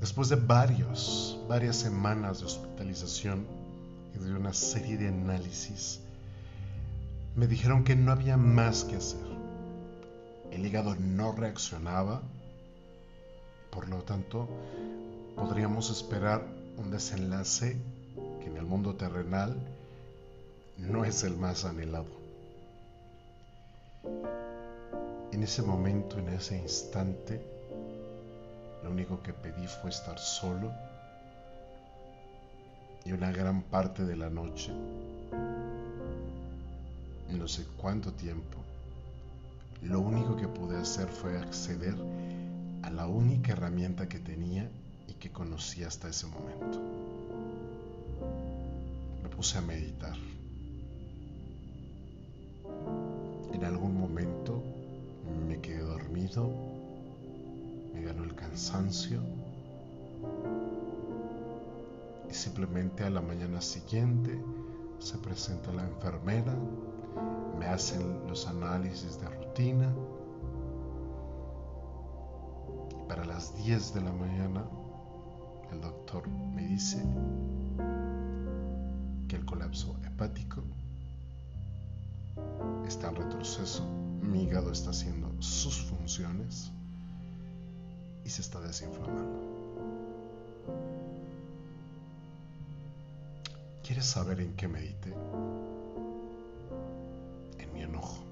Después 0.00 0.28
de 0.28 0.36
varios, 0.36 1.38
varias 1.48 1.76
semanas 1.76 2.40
de 2.40 2.46
hospitalización 2.46 3.65
de 4.24 4.34
una 4.34 4.52
serie 4.52 4.96
de 4.96 5.08
análisis, 5.08 6.00
me 7.34 7.46
dijeron 7.46 7.84
que 7.84 7.96
no 7.96 8.12
había 8.12 8.36
más 8.36 8.84
que 8.84 8.96
hacer. 8.96 9.26
El 10.50 10.64
hígado 10.64 10.94
no 10.96 11.32
reaccionaba, 11.32 12.22
por 13.70 13.88
lo 13.88 14.02
tanto, 14.02 14.48
podríamos 15.34 15.90
esperar 15.90 16.42
un 16.78 16.90
desenlace 16.90 17.76
que 18.40 18.46
en 18.46 18.56
el 18.56 18.64
mundo 18.64 18.94
terrenal 18.94 19.56
no 20.78 21.04
es 21.04 21.24
el 21.24 21.36
más 21.36 21.64
anhelado. 21.64 22.06
En 25.32 25.42
ese 25.42 25.62
momento, 25.62 26.18
en 26.18 26.28
ese 26.28 26.56
instante, 26.56 27.42
lo 28.82 28.90
único 28.90 29.22
que 29.22 29.32
pedí 29.34 29.66
fue 29.66 29.90
estar 29.90 30.18
solo 30.18 30.72
y 33.06 33.12
una 33.12 33.30
gran 33.30 33.62
parte 33.62 34.04
de 34.04 34.16
la 34.16 34.28
noche, 34.28 34.72
no 37.30 37.46
sé 37.46 37.64
cuánto 37.76 38.12
tiempo, 38.12 38.58
lo 39.82 40.00
único 40.00 40.36
que 40.36 40.48
pude 40.48 40.76
hacer 40.76 41.06
fue 41.06 41.38
acceder 41.38 41.94
a 42.82 42.90
la 42.90 43.06
única 43.06 43.52
herramienta 43.52 44.08
que 44.08 44.18
tenía 44.18 44.68
y 45.06 45.12
que 45.14 45.30
conocía 45.30 45.86
hasta 45.86 46.08
ese 46.08 46.26
momento. 46.26 46.80
Me 49.22 49.28
puse 49.28 49.58
a 49.58 49.60
meditar. 49.60 50.16
En 53.52 53.64
algún 53.64 54.00
momento 54.00 54.62
me 55.46 55.60
quedé 55.60 55.80
dormido 55.80 56.50
me 57.94 58.02
ganó 58.02 58.24
el 58.24 58.34
cansancio 58.34 59.20
y 62.30 62.34
simplemente 62.34 63.04
a 63.04 63.10
la 63.10 63.20
mañana 63.20 63.60
siguiente 63.60 64.38
se 64.98 65.18
presenta 65.18 65.72
la 65.72 65.84
enfermera, 65.84 66.54
me 67.58 67.66
hacen 67.66 68.26
los 68.28 68.46
análisis 68.46 69.20
de 69.20 69.28
rutina 69.28 69.92
y 72.98 73.08
para 73.08 73.24
las 73.24 73.56
10 73.64 73.94
de 73.94 74.00
la 74.00 74.12
mañana 74.12 74.64
el 75.72 75.80
doctor 75.80 76.28
me 76.28 76.66
dice 76.66 77.02
que 79.28 79.36
el 79.36 79.44
colapso 79.44 79.96
hepático 80.04 80.62
está 82.86 83.08
en 83.08 83.16
retroceso, 83.16 83.84
mi 84.22 84.44
hígado 84.44 84.70
está 84.70 84.90
haciendo 84.90 85.30
sus 85.40 85.82
funciones 85.82 86.70
y 88.24 88.28
se 88.28 88.42
está 88.42 88.60
desinflamando. 88.60 89.46
¿Quieres 93.86 94.06
saber 94.06 94.40
en 94.40 94.52
qué 94.54 94.66
medité? 94.66 95.14
En 97.60 97.72
mi 97.72 97.82
enojo. 97.82 98.24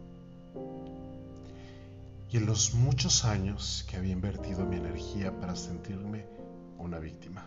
Y 2.29 2.38
en 2.38 2.47
los 2.47 2.75
muchos 2.75 3.25
años 3.25 3.87
que 3.88 3.97
había 3.97 4.11
invertido 4.11 4.67
mi 4.67 4.79
energía 4.79 5.38
para 5.38 5.55
sentirme 5.55 6.25
una 6.77 6.99
víctima. 6.99 7.47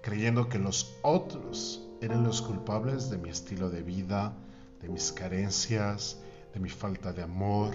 Creyendo 0.00 0.48
que 0.48 0.58
los 0.58 0.96
otros 1.02 1.86
eran 2.00 2.24
los 2.24 2.40
culpables 2.40 3.10
de 3.10 3.18
mi 3.18 3.28
estilo 3.28 3.68
de 3.68 3.82
vida, 3.82 4.32
de 4.80 4.88
mis 4.88 5.12
carencias, 5.12 6.18
de 6.54 6.60
mi 6.60 6.70
falta 6.70 7.12
de 7.12 7.24
amor, 7.24 7.74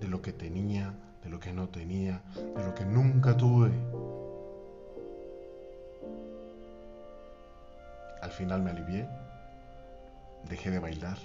de 0.00 0.08
lo 0.08 0.22
que 0.22 0.32
tenía, 0.32 0.94
de 1.22 1.28
lo 1.28 1.38
que 1.38 1.52
no 1.52 1.68
tenía, 1.68 2.22
de 2.56 2.64
lo 2.64 2.74
que 2.74 2.86
nunca 2.86 3.36
tuve. 3.36 3.70
Al 8.32 8.38
final 8.38 8.62
me 8.62 8.70
alivié, 8.70 9.06
dejé 10.48 10.70
de 10.70 10.78
bailar. 10.78 11.18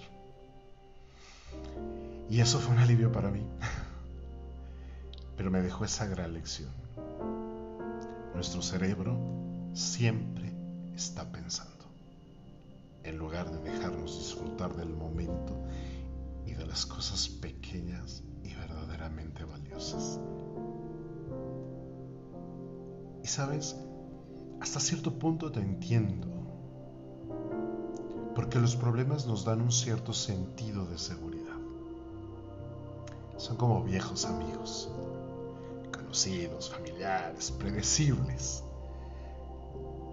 Y 2.29 2.41
eso 2.41 2.59
fue 2.59 2.75
un 2.75 2.81
alivio 2.81 3.13
para 3.13 3.31
mí. 3.31 3.47
Pero 5.37 5.49
me 5.49 5.61
dejó 5.61 5.85
esa 5.85 6.05
gran 6.05 6.33
lección. 6.33 6.69
nuestro 8.33 8.61
cerebro 8.61 9.17
siempre 9.73 10.51
está 10.97 11.31
pensando. 11.31 11.85
En 13.05 13.17
lugar 13.17 13.49
de 13.51 13.71
dejarnos 13.71 14.19
disfrutar 14.19 14.75
del 14.75 14.89
momento 14.89 15.55
y 16.45 16.55
de 16.55 16.65
las 16.67 16.85
cosas 16.85 17.29
pequeñas 17.29 18.21
y 18.43 18.53
verdaderamente 18.53 19.45
valiosas. 19.45 20.19
Y 23.23 23.27
sabes, 23.27 23.77
hasta 24.59 24.81
cierto 24.81 25.17
punto 25.17 25.53
te 25.53 25.61
entiendo, 25.61 26.36
porque 28.37 28.59
los 28.59 28.75
problemas 28.75 29.25
nos 29.25 29.45
dan 29.45 29.61
un 29.61 29.71
cierto 29.71 30.13
sentido 30.13 30.85
de 30.85 30.99
seguridad. 30.99 31.57
Son 33.35 33.57
como 33.57 33.83
viejos 33.83 34.25
amigos, 34.25 34.89
conocidos, 35.91 36.69
familiares, 36.69 37.49
predecibles. 37.49 38.61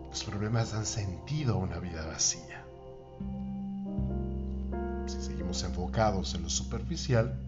Los 0.09 0.25
problemas 0.25 0.73
dan 0.73 0.87
sentido 0.87 1.57
a 1.57 1.59
una 1.59 1.79
vida 1.79 2.07
vacía. 2.07 2.65
Si 5.05 5.21
seguimos 5.21 5.63
enfocados 5.63 6.35
en 6.35 6.45
lo 6.45 6.49
superficial, 6.49 7.39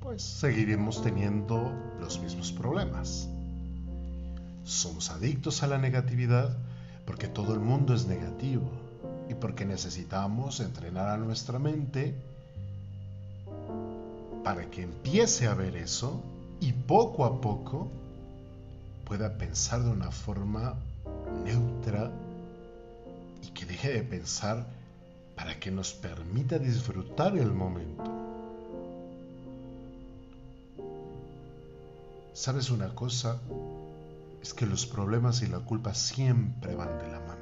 pues 0.00 0.22
seguiremos 0.22 1.02
teniendo 1.02 1.72
los 1.98 2.20
mismos 2.20 2.52
problemas. 2.52 3.28
Somos 4.62 5.10
adictos 5.10 5.64
a 5.64 5.66
la 5.66 5.78
negatividad 5.78 6.56
porque 7.04 7.26
todo 7.26 7.52
el 7.52 7.58
mundo 7.58 7.94
es 7.94 8.06
negativo 8.06 8.85
y 9.28 9.34
porque 9.34 9.64
necesitamos 9.64 10.60
entrenar 10.60 11.08
a 11.10 11.16
nuestra 11.16 11.58
mente 11.58 12.14
para 14.44 14.70
que 14.70 14.82
empiece 14.82 15.48
a 15.48 15.54
ver 15.54 15.76
eso 15.76 16.22
y 16.60 16.72
poco 16.72 17.24
a 17.24 17.40
poco 17.40 17.90
pueda 19.04 19.36
pensar 19.38 19.82
de 19.82 19.90
una 19.90 20.10
forma 20.10 20.74
neutra 21.44 22.10
y 23.42 23.48
que 23.48 23.66
deje 23.66 23.92
de 23.92 24.02
pensar 24.02 24.66
para 25.34 25.58
que 25.60 25.70
nos 25.70 25.92
permita 25.92 26.58
disfrutar 26.58 27.36
el 27.36 27.52
momento. 27.52 28.04
¿Sabes 32.32 32.70
una 32.70 32.94
cosa? 32.94 33.38
Es 34.42 34.54
que 34.54 34.66
los 34.66 34.86
problemas 34.86 35.42
y 35.42 35.46
la 35.46 35.58
culpa 35.60 35.94
siempre 35.94 36.74
van 36.74 36.98
de 36.98 37.08
la 37.08 37.20
mano. 37.20 37.35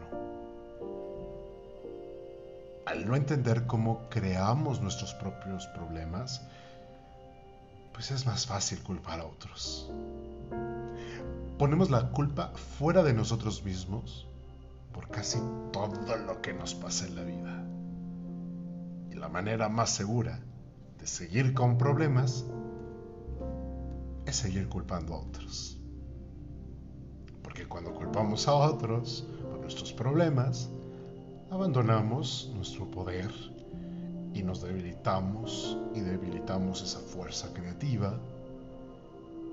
Al 2.94 3.08
no 3.08 3.16
entender 3.16 3.66
cómo 3.66 4.08
creamos 4.08 4.80
nuestros 4.80 5.14
propios 5.14 5.66
problemas, 5.66 6.42
pues 7.92 8.12
es 8.12 8.24
más 8.24 8.46
fácil 8.46 8.84
culpar 8.84 9.18
a 9.18 9.24
otros. 9.24 9.90
Ponemos 11.58 11.90
la 11.90 12.12
culpa 12.12 12.52
fuera 12.78 13.02
de 13.02 13.12
nosotros 13.12 13.64
mismos 13.64 14.28
por 14.92 15.08
casi 15.08 15.40
todo 15.72 16.16
lo 16.18 16.40
que 16.40 16.54
nos 16.54 16.76
pasa 16.76 17.04
en 17.08 17.16
la 17.16 17.24
vida. 17.24 17.64
Y 19.10 19.16
la 19.16 19.28
manera 19.28 19.68
más 19.68 19.90
segura 19.90 20.38
de 21.00 21.06
seguir 21.08 21.52
con 21.52 21.76
problemas 21.76 22.44
es 24.24 24.36
seguir 24.36 24.68
culpando 24.68 25.14
a 25.14 25.18
otros. 25.18 25.80
Porque 27.42 27.66
cuando 27.66 27.92
culpamos 27.92 28.46
a 28.46 28.54
otros 28.54 29.26
por 29.50 29.58
nuestros 29.58 29.92
problemas, 29.92 30.70
abandonamos 31.54 32.50
nuestro 32.52 32.90
poder 32.90 33.32
y 34.34 34.42
nos 34.42 34.60
debilitamos 34.60 35.78
y 35.94 36.00
debilitamos 36.00 36.82
esa 36.82 36.98
fuerza 36.98 37.52
creativa 37.52 38.18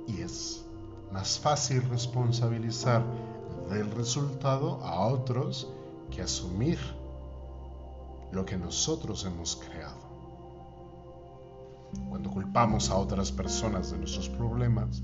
y 0.07 0.21
es 0.21 0.65
más 1.13 1.37
fácil 1.37 1.83
responsabilizar 1.89 3.05
del 3.69 3.91
resultado 3.91 4.83
a 4.83 4.99
otros 5.05 5.67
que 6.09 6.23
asumir 6.23 6.79
lo 8.31 8.45
que 8.45 8.57
nosotros 8.57 9.23
hemos 9.25 9.57
creado. 9.57 10.01
Cuando 12.09 12.31
culpamos 12.31 12.89
a 12.89 12.95
otras 12.95 13.31
personas 13.31 13.91
de 13.91 13.99
nuestros 13.99 14.27
problemas, 14.27 15.03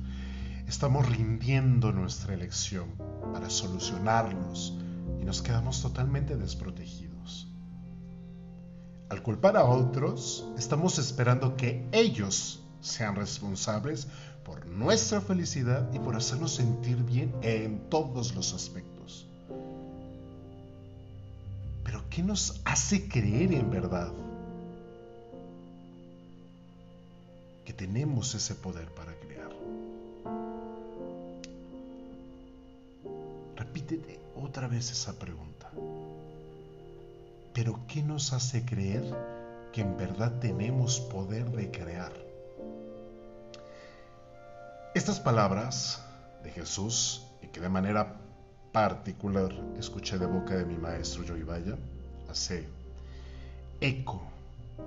estamos 0.67 1.07
rindiendo 1.07 1.91
nuestra 1.91 2.33
elección 2.33 2.87
para 3.33 3.51
solucionarlos 3.51 4.73
y 5.21 5.25
nos 5.25 5.41
quedamos 5.41 5.81
totalmente 5.81 6.35
desprotegidos. 6.35 7.47
Al 9.09 9.23
culpar 9.23 9.55
a 9.55 9.65
otros, 9.65 10.45
estamos 10.57 10.99
esperando 10.99 11.55
que 11.55 11.87
ellos 11.91 12.61
sean 12.81 13.15
responsables 13.15 14.07
por 14.43 14.65
nuestra 14.65 15.21
felicidad 15.21 15.89
y 15.93 15.99
por 15.99 16.15
hacernos 16.15 16.55
sentir 16.55 16.97
bien 17.03 17.33
en 17.41 17.89
todos 17.89 18.35
los 18.35 18.53
aspectos. 18.53 19.27
Pero 21.83 22.03
¿qué 22.09 22.21
nos 22.21 22.61
hace 22.65 23.07
creer 23.07 23.53
en 23.53 23.71
verdad 23.71 24.11
que 27.65 27.73
tenemos 27.73 28.35
ese 28.35 28.55
poder 28.55 28.89
para 28.93 29.13
crear? 29.19 29.51
Repítete 33.87 34.19
otra 34.35 34.67
vez 34.67 34.91
esa 34.91 35.17
pregunta. 35.17 35.71
Pero 37.53 37.79
¿qué 37.87 38.03
nos 38.03 38.33
hace 38.33 38.65
creer 38.65 39.05
que 39.71 39.79
en 39.79 39.95
verdad 39.95 40.39
tenemos 40.41 40.99
poder 40.99 41.49
de 41.51 41.71
crear? 41.71 42.11
Estas 44.93 45.21
palabras 45.21 46.03
de 46.43 46.51
Jesús, 46.51 47.23
y 47.41 47.47
que 47.47 47.61
de 47.61 47.69
manera 47.69 48.17
particular 48.73 49.53
escuché 49.79 50.17
de 50.17 50.25
boca 50.25 50.55
de 50.57 50.65
mi 50.65 50.75
maestro 50.75 51.23
Joy 51.23 51.43
Vaya, 51.43 51.77
hace 52.29 52.67
eco 53.79 54.21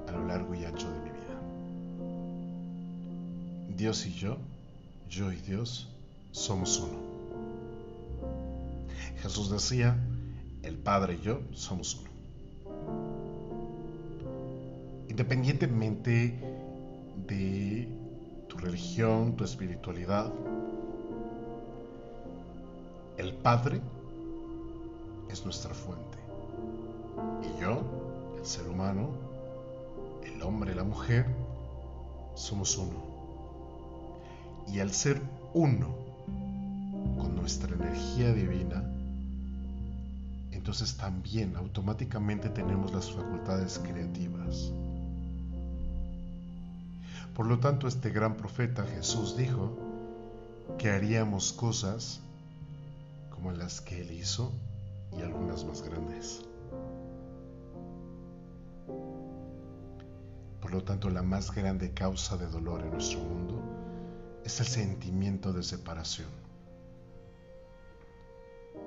a 0.08 0.12
lo 0.12 0.26
largo 0.26 0.54
y 0.54 0.66
ancho 0.66 0.92
de 0.92 0.98
mi 0.98 1.08
vida. 1.08 1.40
Dios 3.78 4.04
y 4.04 4.12
yo, 4.12 4.36
yo 5.08 5.32
y 5.32 5.36
Dios, 5.36 5.88
somos 6.32 6.78
uno. 6.80 7.09
Jesús 9.22 9.50
decía, 9.50 9.96
el 10.62 10.76
Padre 10.76 11.18
y 11.20 11.24
yo 11.24 11.40
somos 11.52 11.94
uno. 11.94 12.10
independientemente 15.20 16.34
de 17.26 17.86
tu 18.48 18.56
religión, 18.56 19.36
tu 19.36 19.44
espiritualidad, 19.44 20.32
el 23.18 23.34
Padre 23.34 23.82
es 25.30 25.44
nuestra 25.44 25.74
fuente. 25.74 26.16
Y 27.42 27.60
yo, 27.60 27.82
el 28.38 28.46
ser 28.46 28.66
humano, 28.66 29.10
el 30.24 30.40
hombre 30.42 30.74
la 30.74 30.84
mujer, 30.84 31.26
somos 32.34 32.78
uno. 32.78 33.02
Y 34.68 34.78
al 34.80 34.90
ser 34.90 35.20
uno 35.52 35.88
con 37.18 37.36
nuestra 37.36 37.74
energía 37.74 38.32
divina, 38.32 38.89
entonces 40.70 40.96
también 40.96 41.56
automáticamente 41.56 42.48
tenemos 42.48 42.92
las 42.92 43.10
facultades 43.10 43.80
creativas. 43.80 44.70
Por 47.34 47.46
lo 47.46 47.58
tanto, 47.58 47.88
este 47.88 48.10
gran 48.10 48.36
profeta 48.36 48.86
Jesús 48.86 49.36
dijo 49.36 49.76
que 50.78 50.90
haríamos 50.90 51.52
cosas 51.52 52.20
como 53.30 53.50
las 53.50 53.80
que 53.80 54.00
él 54.00 54.12
hizo 54.12 54.52
y 55.18 55.22
algunas 55.22 55.64
más 55.64 55.82
grandes. 55.82 56.42
Por 60.60 60.70
lo 60.70 60.84
tanto, 60.84 61.10
la 61.10 61.22
más 61.22 61.52
grande 61.52 61.90
causa 61.90 62.36
de 62.36 62.46
dolor 62.46 62.82
en 62.82 62.92
nuestro 62.92 63.18
mundo 63.18 63.60
es 64.44 64.60
el 64.60 64.66
sentimiento 64.66 65.52
de 65.52 65.64
separación. 65.64 66.39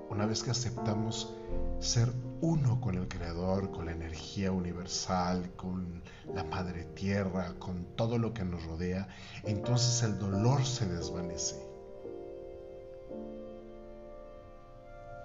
Una 0.09 0.25
vez 0.25 0.43
que 0.43 0.51
aceptamos 0.51 1.33
ser 1.79 2.13
uno 2.41 2.79
con 2.81 2.95
el 2.95 3.07
Creador, 3.07 3.71
con 3.71 3.85
la 3.85 3.93
energía 3.93 4.51
universal, 4.51 5.51
con 5.55 6.03
la 6.33 6.43
Madre 6.43 6.83
Tierra, 6.83 7.53
con 7.57 7.85
todo 7.95 8.17
lo 8.17 8.33
que 8.33 8.43
nos 8.43 8.63
rodea, 8.65 9.07
entonces 9.43 10.03
el 10.03 10.19
dolor 10.19 10.65
se 10.65 10.85
desvanece. 10.87 11.65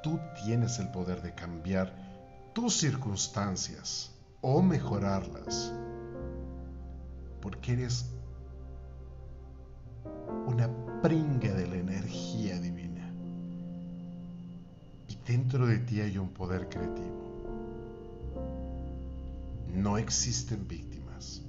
Tú 0.02 0.18
tienes 0.44 0.78
el 0.78 0.90
poder 0.90 1.22
de 1.22 1.34
cambiar 1.34 1.92
tus 2.54 2.74
circunstancias 2.78 4.12
o 4.40 4.62
mejorarlas, 4.62 5.72
porque 7.40 7.72
eres 7.72 8.06
una 10.46 10.70
pringa 11.02 11.52
de 11.52 11.66
la 11.66 11.76
energía. 11.76 12.58
Dentro 15.28 15.66
de 15.66 15.76
ti 15.76 16.00
hay 16.00 16.16
un 16.16 16.30
poder 16.30 16.70
creativo. 16.70 17.20
No 19.74 19.98
existen 19.98 20.66
víctimas, 20.66 21.42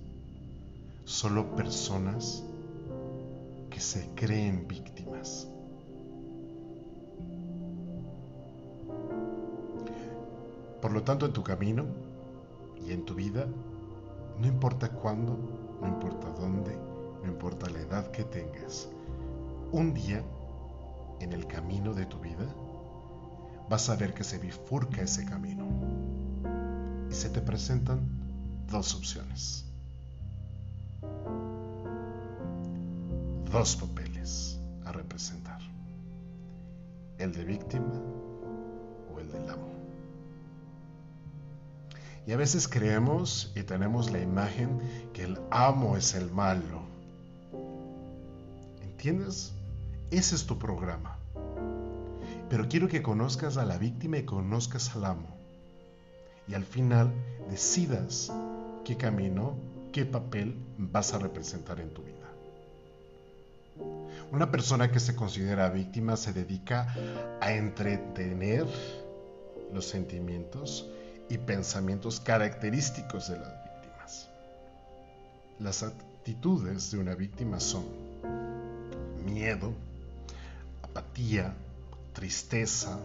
solo 1.06 1.56
personas 1.56 2.44
que 3.70 3.80
se 3.80 4.10
creen 4.16 4.68
víctimas. 4.68 5.48
Por 10.82 10.92
lo 10.92 11.02
tanto, 11.04 11.26
en 11.26 11.32
tu 11.32 11.42
camino 11.42 11.86
y 12.86 12.92
en 12.92 13.06
tu 13.06 13.16
vida, 13.16 13.48
no 14.42 14.46
importa 14.46 14.90
cuándo, 14.90 15.38
no 15.80 15.88
importa 15.88 16.28
dónde, 16.32 16.78
no 17.24 17.32
importa 17.32 17.70
la 17.70 17.80
edad 17.80 18.12
que 18.12 18.26
tengas, 18.26 18.90
un 19.72 19.94
día 19.94 20.22
en 21.22 21.32
el 21.32 21.48
camino 21.48 21.94
de 21.94 22.06
tu 22.06 22.20
vida, 22.20 22.46
vas 23.70 23.88
a 23.90 23.96
ver 23.96 24.14
que 24.14 24.24
se 24.24 24.40
bifurca 24.40 25.02
ese 25.04 25.26
camino 25.26 25.68
y 27.10 27.14
se 27.14 27.30
te 27.30 27.40
presentan 27.40 28.00
dos 28.68 28.96
opciones. 28.96 29.66
Dos 33.52 33.76
papeles 33.76 34.60
a 34.86 34.92
representar. 34.92 35.60
El 37.20 37.32
de 37.34 37.44
víctima 37.44 37.94
o 39.14 39.20
el 39.20 39.32
del 39.32 39.50
amo. 39.50 39.70
Y 42.26 42.32
a 42.32 42.38
veces 42.38 42.68
creemos 42.68 43.52
y 43.56 43.64
tenemos 43.64 44.12
la 44.12 44.20
imagen 44.20 44.80
que 45.14 45.24
el 45.24 45.40
amo 45.52 45.96
es 45.96 46.16
el 46.16 46.32
malo. 46.32 46.82
¿Entiendes? 48.82 49.54
Ese 50.12 50.36
es 50.36 50.46
tu 50.46 50.58
programa. 50.58 51.19
Pero 52.50 52.68
quiero 52.68 52.88
que 52.88 53.04
conozcas 53.04 53.58
a 53.58 53.66
la 53.66 53.78
víctima 53.78 54.18
y 54.18 54.24
conozcas 54.24 54.96
al 54.96 55.06
amo. 55.06 55.38
Y 56.48 56.56
al 56.56 56.66
final 56.66 57.14
decidas 57.50 58.34
qué 58.84 58.98
camino, 58.98 59.56
qué 59.94 60.06
papel 60.06 60.56
vas 60.78 61.14
a 61.14 61.20
representar 61.20 61.80
en 61.80 61.94
tu 61.94 62.02
vida. 62.02 62.16
Una 64.32 64.50
persona 64.50 64.92
que 64.92 65.00
se 65.00 65.16
considera 65.16 65.70
víctima 65.70 66.18
se 66.18 66.34
dedica 66.34 66.94
a 67.40 67.54
entretener 67.54 68.66
los 69.72 69.86
sentimientos 69.86 70.88
y 71.30 71.38
pensamientos 71.38 72.20
característicos 72.20 73.30
de 73.30 73.40
las 73.40 73.54
víctimas. 73.64 74.30
Las 75.60 75.84
actitudes 75.84 76.92
de 76.92 76.98
una 76.98 77.14
víctima 77.14 77.60
son 77.60 77.84
miedo, 79.24 79.74
apatía, 80.82 81.54
tristeza, 82.20 83.00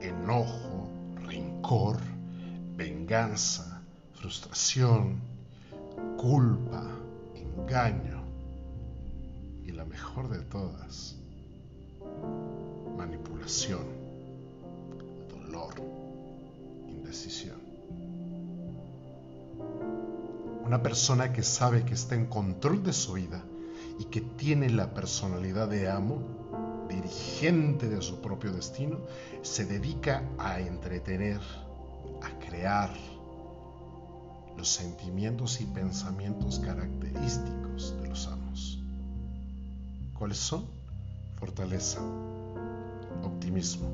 enojo, 0.00 0.88
rencor, 1.26 1.98
venganza, 2.74 3.82
frustración, 4.14 5.20
culpa, 6.16 6.82
engaño 7.34 8.24
y 9.66 9.72
la 9.72 9.84
mejor 9.84 10.30
de 10.30 10.38
todas, 10.44 11.14
manipulación, 12.96 13.84
dolor, 15.28 15.74
indecisión. 16.88 17.58
Una 20.64 20.82
persona 20.82 21.34
que 21.34 21.42
sabe 21.42 21.84
que 21.84 21.92
está 21.92 22.14
en 22.14 22.24
control 22.24 22.82
de 22.82 22.94
su 22.94 23.12
vida 23.12 23.44
y 23.98 24.06
que 24.06 24.22
tiene 24.22 24.70
la 24.70 24.94
personalidad 24.94 25.68
de 25.68 25.90
amo, 25.90 26.43
dirigente 26.94 27.88
de 27.88 28.00
su 28.02 28.20
propio 28.20 28.52
destino, 28.52 28.98
se 29.42 29.64
dedica 29.64 30.22
a 30.38 30.60
entretener, 30.60 31.40
a 32.22 32.38
crear 32.38 32.90
los 34.56 34.68
sentimientos 34.68 35.60
y 35.60 35.66
pensamientos 35.66 36.60
característicos 36.60 38.00
de 38.00 38.08
los 38.08 38.26
amos. 38.28 38.78
¿Cuáles 40.14 40.38
son? 40.38 40.64
Fortaleza, 41.38 42.00
optimismo, 43.22 43.88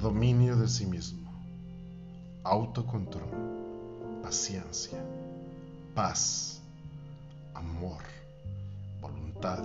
dominio 0.00 0.56
de 0.56 0.68
sí 0.68 0.86
mismo, 0.86 1.30
autocontrol, 2.44 3.28
paciencia, 4.22 4.98
paz, 5.94 6.60
amor, 7.54 8.02
voluntad, 9.00 9.64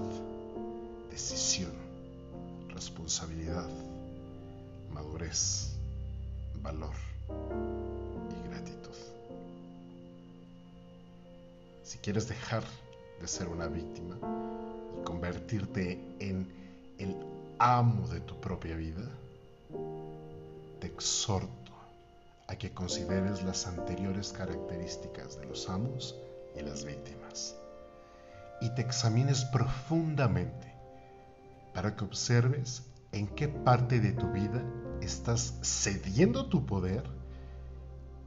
decisión, 1.11 1.86
responsabilidad, 2.77 3.67
madurez, 4.93 5.73
valor 6.61 6.93
y 8.29 8.49
gratitud. 8.49 8.97
Si 11.83 11.97
quieres 11.97 12.29
dejar 12.29 12.63
de 13.19 13.27
ser 13.27 13.47
una 13.47 13.65
víctima 13.65 14.15
y 14.95 15.03
convertirte 15.03 15.99
en 16.19 16.47
el 16.99 17.15
amo 17.57 18.07
de 18.09 18.19
tu 18.19 18.39
propia 18.39 18.75
vida, 18.75 19.09
te 20.79 20.85
exhorto 20.85 21.71
a 22.47 22.55
que 22.57 22.75
consideres 22.75 23.41
las 23.41 23.65
anteriores 23.65 24.31
características 24.33 25.39
de 25.39 25.47
los 25.47 25.67
amos 25.67 26.13
y 26.55 26.61
las 26.61 26.85
víctimas 26.85 27.55
y 28.61 28.69
te 28.75 28.83
examines 28.83 29.45
profundamente 29.45 30.76
para 31.77 31.95
que 31.95 32.05
observes 32.05 32.87
en 33.11 33.27
qué 33.27 33.47
parte 33.47 33.99
de 33.99 34.11
tu 34.11 34.31
vida 34.31 34.63
estás 34.99 35.59
cediendo 35.61 36.47
tu 36.47 36.65
poder 36.65 37.03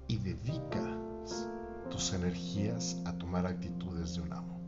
y 0.07 0.19
dedicas 0.19 1.49
tus 1.91 2.13
energías 2.13 2.99
a 3.07 3.13
tomar 3.19 3.47
actitudes 3.47 4.15
de 4.15 4.21
un 4.21 4.33
amo. 4.35 4.61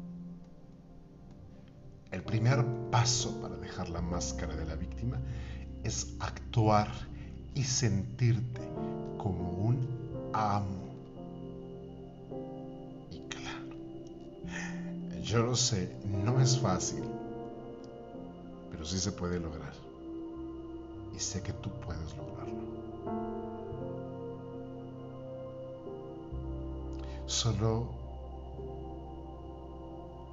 El 2.11 2.25
primer 2.25 2.67
paso 2.91 3.41
para 3.41 3.57
dejar 3.57 3.89
la 3.89 4.01
máscara 4.01 4.57
de 4.57 4.65
la 4.65 4.75
víctima 4.75 5.21
es 5.85 6.17
actuar 6.19 6.89
y 7.55 7.63
sentirte 7.63 8.63
como 9.17 9.49
un 9.49 9.79
amo. 10.33 10.89
Y 13.13 13.21
claro, 13.29 15.23
yo 15.23 15.45
lo 15.45 15.55
sé, 15.55 15.95
no 16.05 16.41
es 16.41 16.59
fácil, 16.59 17.05
pero 18.73 18.85
sí 18.87 18.99
se 18.99 19.13
puede 19.13 19.39
lograr. 19.39 19.75
Y 21.15 21.21
sé 21.21 21.43
que 21.43 21.53
tú 21.53 21.71
puedes 21.85 22.17
lograrlo. 22.17 22.63
Solo 27.27 27.89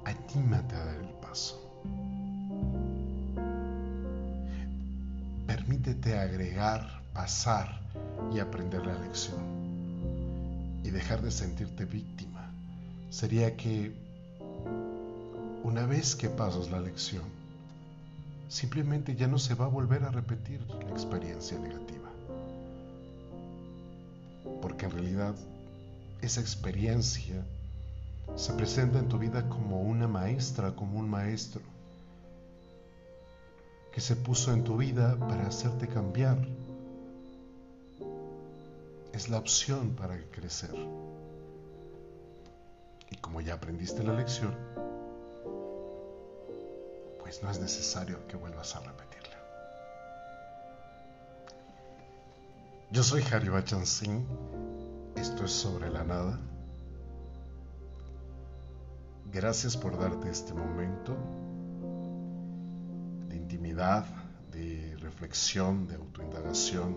anímate 0.04 0.74
a 0.74 0.84
dar 0.86 0.96
el 0.96 1.10
paso. 1.20 1.60
Permítete 5.46 6.18
agregar, 6.18 7.02
pasar 7.12 7.80
y 8.32 8.38
aprender 8.38 8.86
la 8.86 8.98
lección. 9.00 9.40
Y 10.82 10.88
dejar 10.90 11.20
de 11.20 11.30
sentirte 11.30 11.84
víctima. 11.84 12.50
Sería 13.10 13.54
que 13.56 13.92
una 15.62 15.84
vez 15.84 16.16
que 16.16 16.30
pasas 16.30 16.70
la 16.70 16.80
lección, 16.80 17.39
simplemente 18.50 19.14
ya 19.14 19.28
no 19.28 19.38
se 19.38 19.54
va 19.54 19.66
a 19.66 19.68
volver 19.68 20.02
a 20.02 20.10
repetir 20.10 20.60
la 20.84 20.90
experiencia 20.90 21.56
negativa. 21.56 22.10
Porque 24.60 24.86
en 24.86 24.90
realidad 24.90 25.34
esa 26.20 26.40
experiencia 26.40 27.44
se 28.34 28.52
presenta 28.54 28.98
en 28.98 29.08
tu 29.08 29.18
vida 29.18 29.48
como 29.48 29.80
una 29.82 30.08
maestra, 30.08 30.74
como 30.74 30.98
un 30.98 31.08
maestro, 31.08 31.62
que 33.92 34.00
se 34.00 34.16
puso 34.16 34.52
en 34.52 34.64
tu 34.64 34.76
vida 34.76 35.16
para 35.16 35.46
hacerte 35.46 35.86
cambiar. 35.86 36.36
Es 39.12 39.28
la 39.28 39.38
opción 39.38 39.90
para 39.90 40.18
crecer. 40.32 40.74
Y 43.10 43.16
como 43.16 43.40
ya 43.40 43.54
aprendiste 43.54 44.02
la 44.02 44.14
lección, 44.14 44.54
pues 47.30 47.44
no 47.44 47.50
es 47.52 47.60
necesario 47.60 48.26
que 48.26 48.36
vuelvas 48.36 48.74
a 48.74 48.80
repetirla. 48.80 49.36
Yo 52.90 53.04
soy 53.04 53.22
Harry 53.30 53.48
Bachan 53.48 53.86
Singh, 53.86 54.26
esto 55.14 55.44
es 55.44 55.52
sobre 55.52 55.90
la 55.90 56.02
nada. 56.02 56.40
Gracias 59.32 59.76
por 59.76 59.96
darte 59.96 60.28
este 60.28 60.54
momento 60.54 61.16
de 63.28 63.36
intimidad, 63.36 64.06
de 64.50 64.96
reflexión, 64.98 65.86
de 65.86 65.94
autoindagación. 65.94 66.96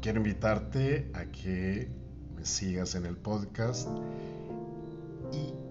Quiero 0.00 0.18
invitarte 0.18 1.10
a 1.14 1.24
que 1.24 1.90
me 2.36 2.44
sigas 2.44 2.94
en 2.94 3.06
el 3.06 3.16
podcast 3.16 3.88
y 5.32 5.65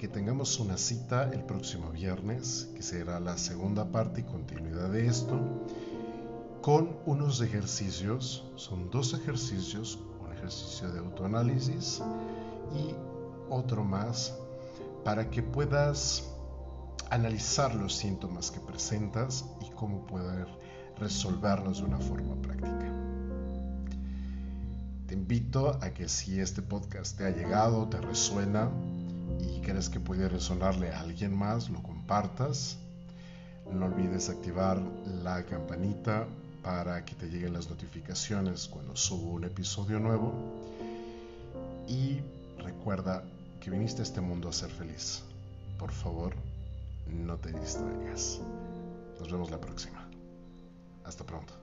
que 0.00 0.08
tengamos 0.08 0.58
una 0.60 0.78
cita 0.78 1.30
el 1.30 1.44
próximo 1.44 1.90
viernes, 1.90 2.70
que 2.74 2.82
será 2.82 3.20
la 3.20 3.36
segunda 3.36 3.92
parte 3.92 4.22
y 4.22 4.24
continuidad 4.24 4.88
de 4.88 5.06
esto, 5.06 5.38
con 6.62 6.96
unos 7.04 7.42
ejercicios, 7.42 8.50
son 8.56 8.90
dos 8.90 9.12
ejercicios, 9.12 9.98
un 10.24 10.32
ejercicio 10.32 10.90
de 10.90 11.00
autoanálisis 11.00 12.00
y 12.74 12.94
otro 13.50 13.84
más 13.84 14.34
para 15.04 15.28
que 15.28 15.42
puedas 15.42 16.32
analizar 17.10 17.74
los 17.74 17.94
síntomas 17.94 18.50
que 18.50 18.60
presentas 18.60 19.44
y 19.60 19.68
cómo 19.74 20.06
poder 20.06 20.46
resolverlos 20.98 21.80
de 21.80 21.84
una 21.84 21.98
forma 21.98 22.36
práctica. 22.36 22.90
Te 25.06 25.12
invito 25.12 25.78
a 25.82 25.90
que 25.90 26.08
si 26.08 26.40
este 26.40 26.62
podcast 26.62 27.18
te 27.18 27.26
ha 27.26 27.30
llegado, 27.30 27.86
te 27.88 28.00
resuena 28.00 28.70
y 29.60 29.62
crees 29.62 29.88
que 29.88 30.00
puede 30.00 30.28
resonarle 30.28 30.90
a 30.90 31.00
alguien 31.00 31.36
más, 31.36 31.68
lo 31.68 31.82
compartas. 31.82 32.78
No 33.72 33.86
olvides 33.86 34.28
activar 34.30 34.80
la 35.22 35.44
campanita 35.44 36.26
para 36.62 37.04
que 37.04 37.14
te 37.14 37.26
lleguen 37.26 37.52
las 37.52 37.68
notificaciones 37.68 38.68
cuando 38.68 38.96
subo 38.96 39.32
un 39.32 39.44
episodio 39.44 39.98
nuevo. 39.98 40.32
Y 41.86 42.20
recuerda 42.58 43.22
que 43.60 43.70
viniste 43.70 44.02
a 44.02 44.04
este 44.04 44.20
mundo 44.20 44.48
a 44.48 44.52
ser 44.52 44.70
feliz. 44.70 45.22
Por 45.78 45.92
favor, 45.92 46.34
no 47.06 47.36
te 47.36 47.52
distraigas. 47.52 48.40
Nos 49.18 49.30
vemos 49.30 49.50
la 49.50 49.60
próxima. 49.60 50.08
Hasta 51.04 51.24
pronto. 51.24 51.59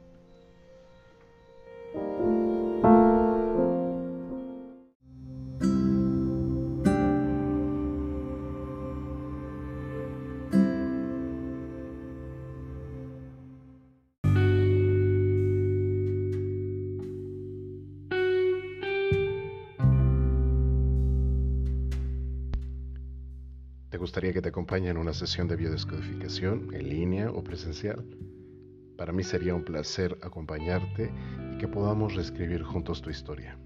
Gustaría 24.08 24.32
que 24.32 24.42
te 24.42 24.48
acompañe 24.48 24.88
en 24.88 24.96
una 24.96 25.12
sesión 25.12 25.50
de 25.50 25.58
biodescodificación 25.58 26.74
en 26.74 26.88
línea 26.88 27.30
o 27.30 27.44
presencial? 27.44 28.06
Para 28.98 29.12
mí 29.12 29.22
sería 29.22 29.54
un 29.54 29.66
placer 29.66 30.18
acompañarte 30.22 31.12
y 31.54 31.58
que 31.58 31.68
podamos 31.68 32.16
reescribir 32.16 32.64
juntos 32.64 33.02
tu 33.02 33.10
historia. 33.10 33.60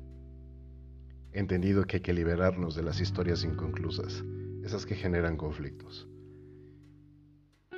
He 1.31 1.39
entendido 1.39 1.83
que 1.83 1.97
hay 1.97 2.01
que 2.01 2.13
liberarnos 2.13 2.75
de 2.75 2.81
las 2.81 2.99
historias 2.99 3.43
inconclusas, 3.43 4.23
esas 4.63 4.87
que 4.87 4.95
generan 4.95 5.37
conflictos. 5.37 6.09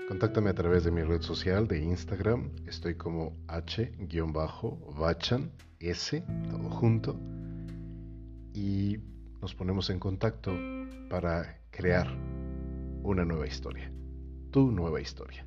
Contáctame 0.07 0.49
a 0.49 0.55
través 0.55 0.85
de 0.85 0.91
mi 0.91 1.03
red 1.03 1.21
social 1.21 1.67
de 1.67 1.79
Instagram, 1.79 2.49
estoy 2.65 2.95
como 2.95 3.35
h-bachan, 3.49 5.51
s, 5.79 6.23
todo 6.49 6.69
junto, 6.69 7.19
y 8.53 8.99
nos 9.41 9.53
ponemos 9.53 9.89
en 9.89 9.99
contacto 9.99 10.53
para 11.09 11.59
crear 11.71 12.32
una 13.03 13.25
nueva 13.25 13.45
historia, 13.45 13.91
tu 14.51 14.71
nueva 14.71 15.01
historia. 15.01 15.45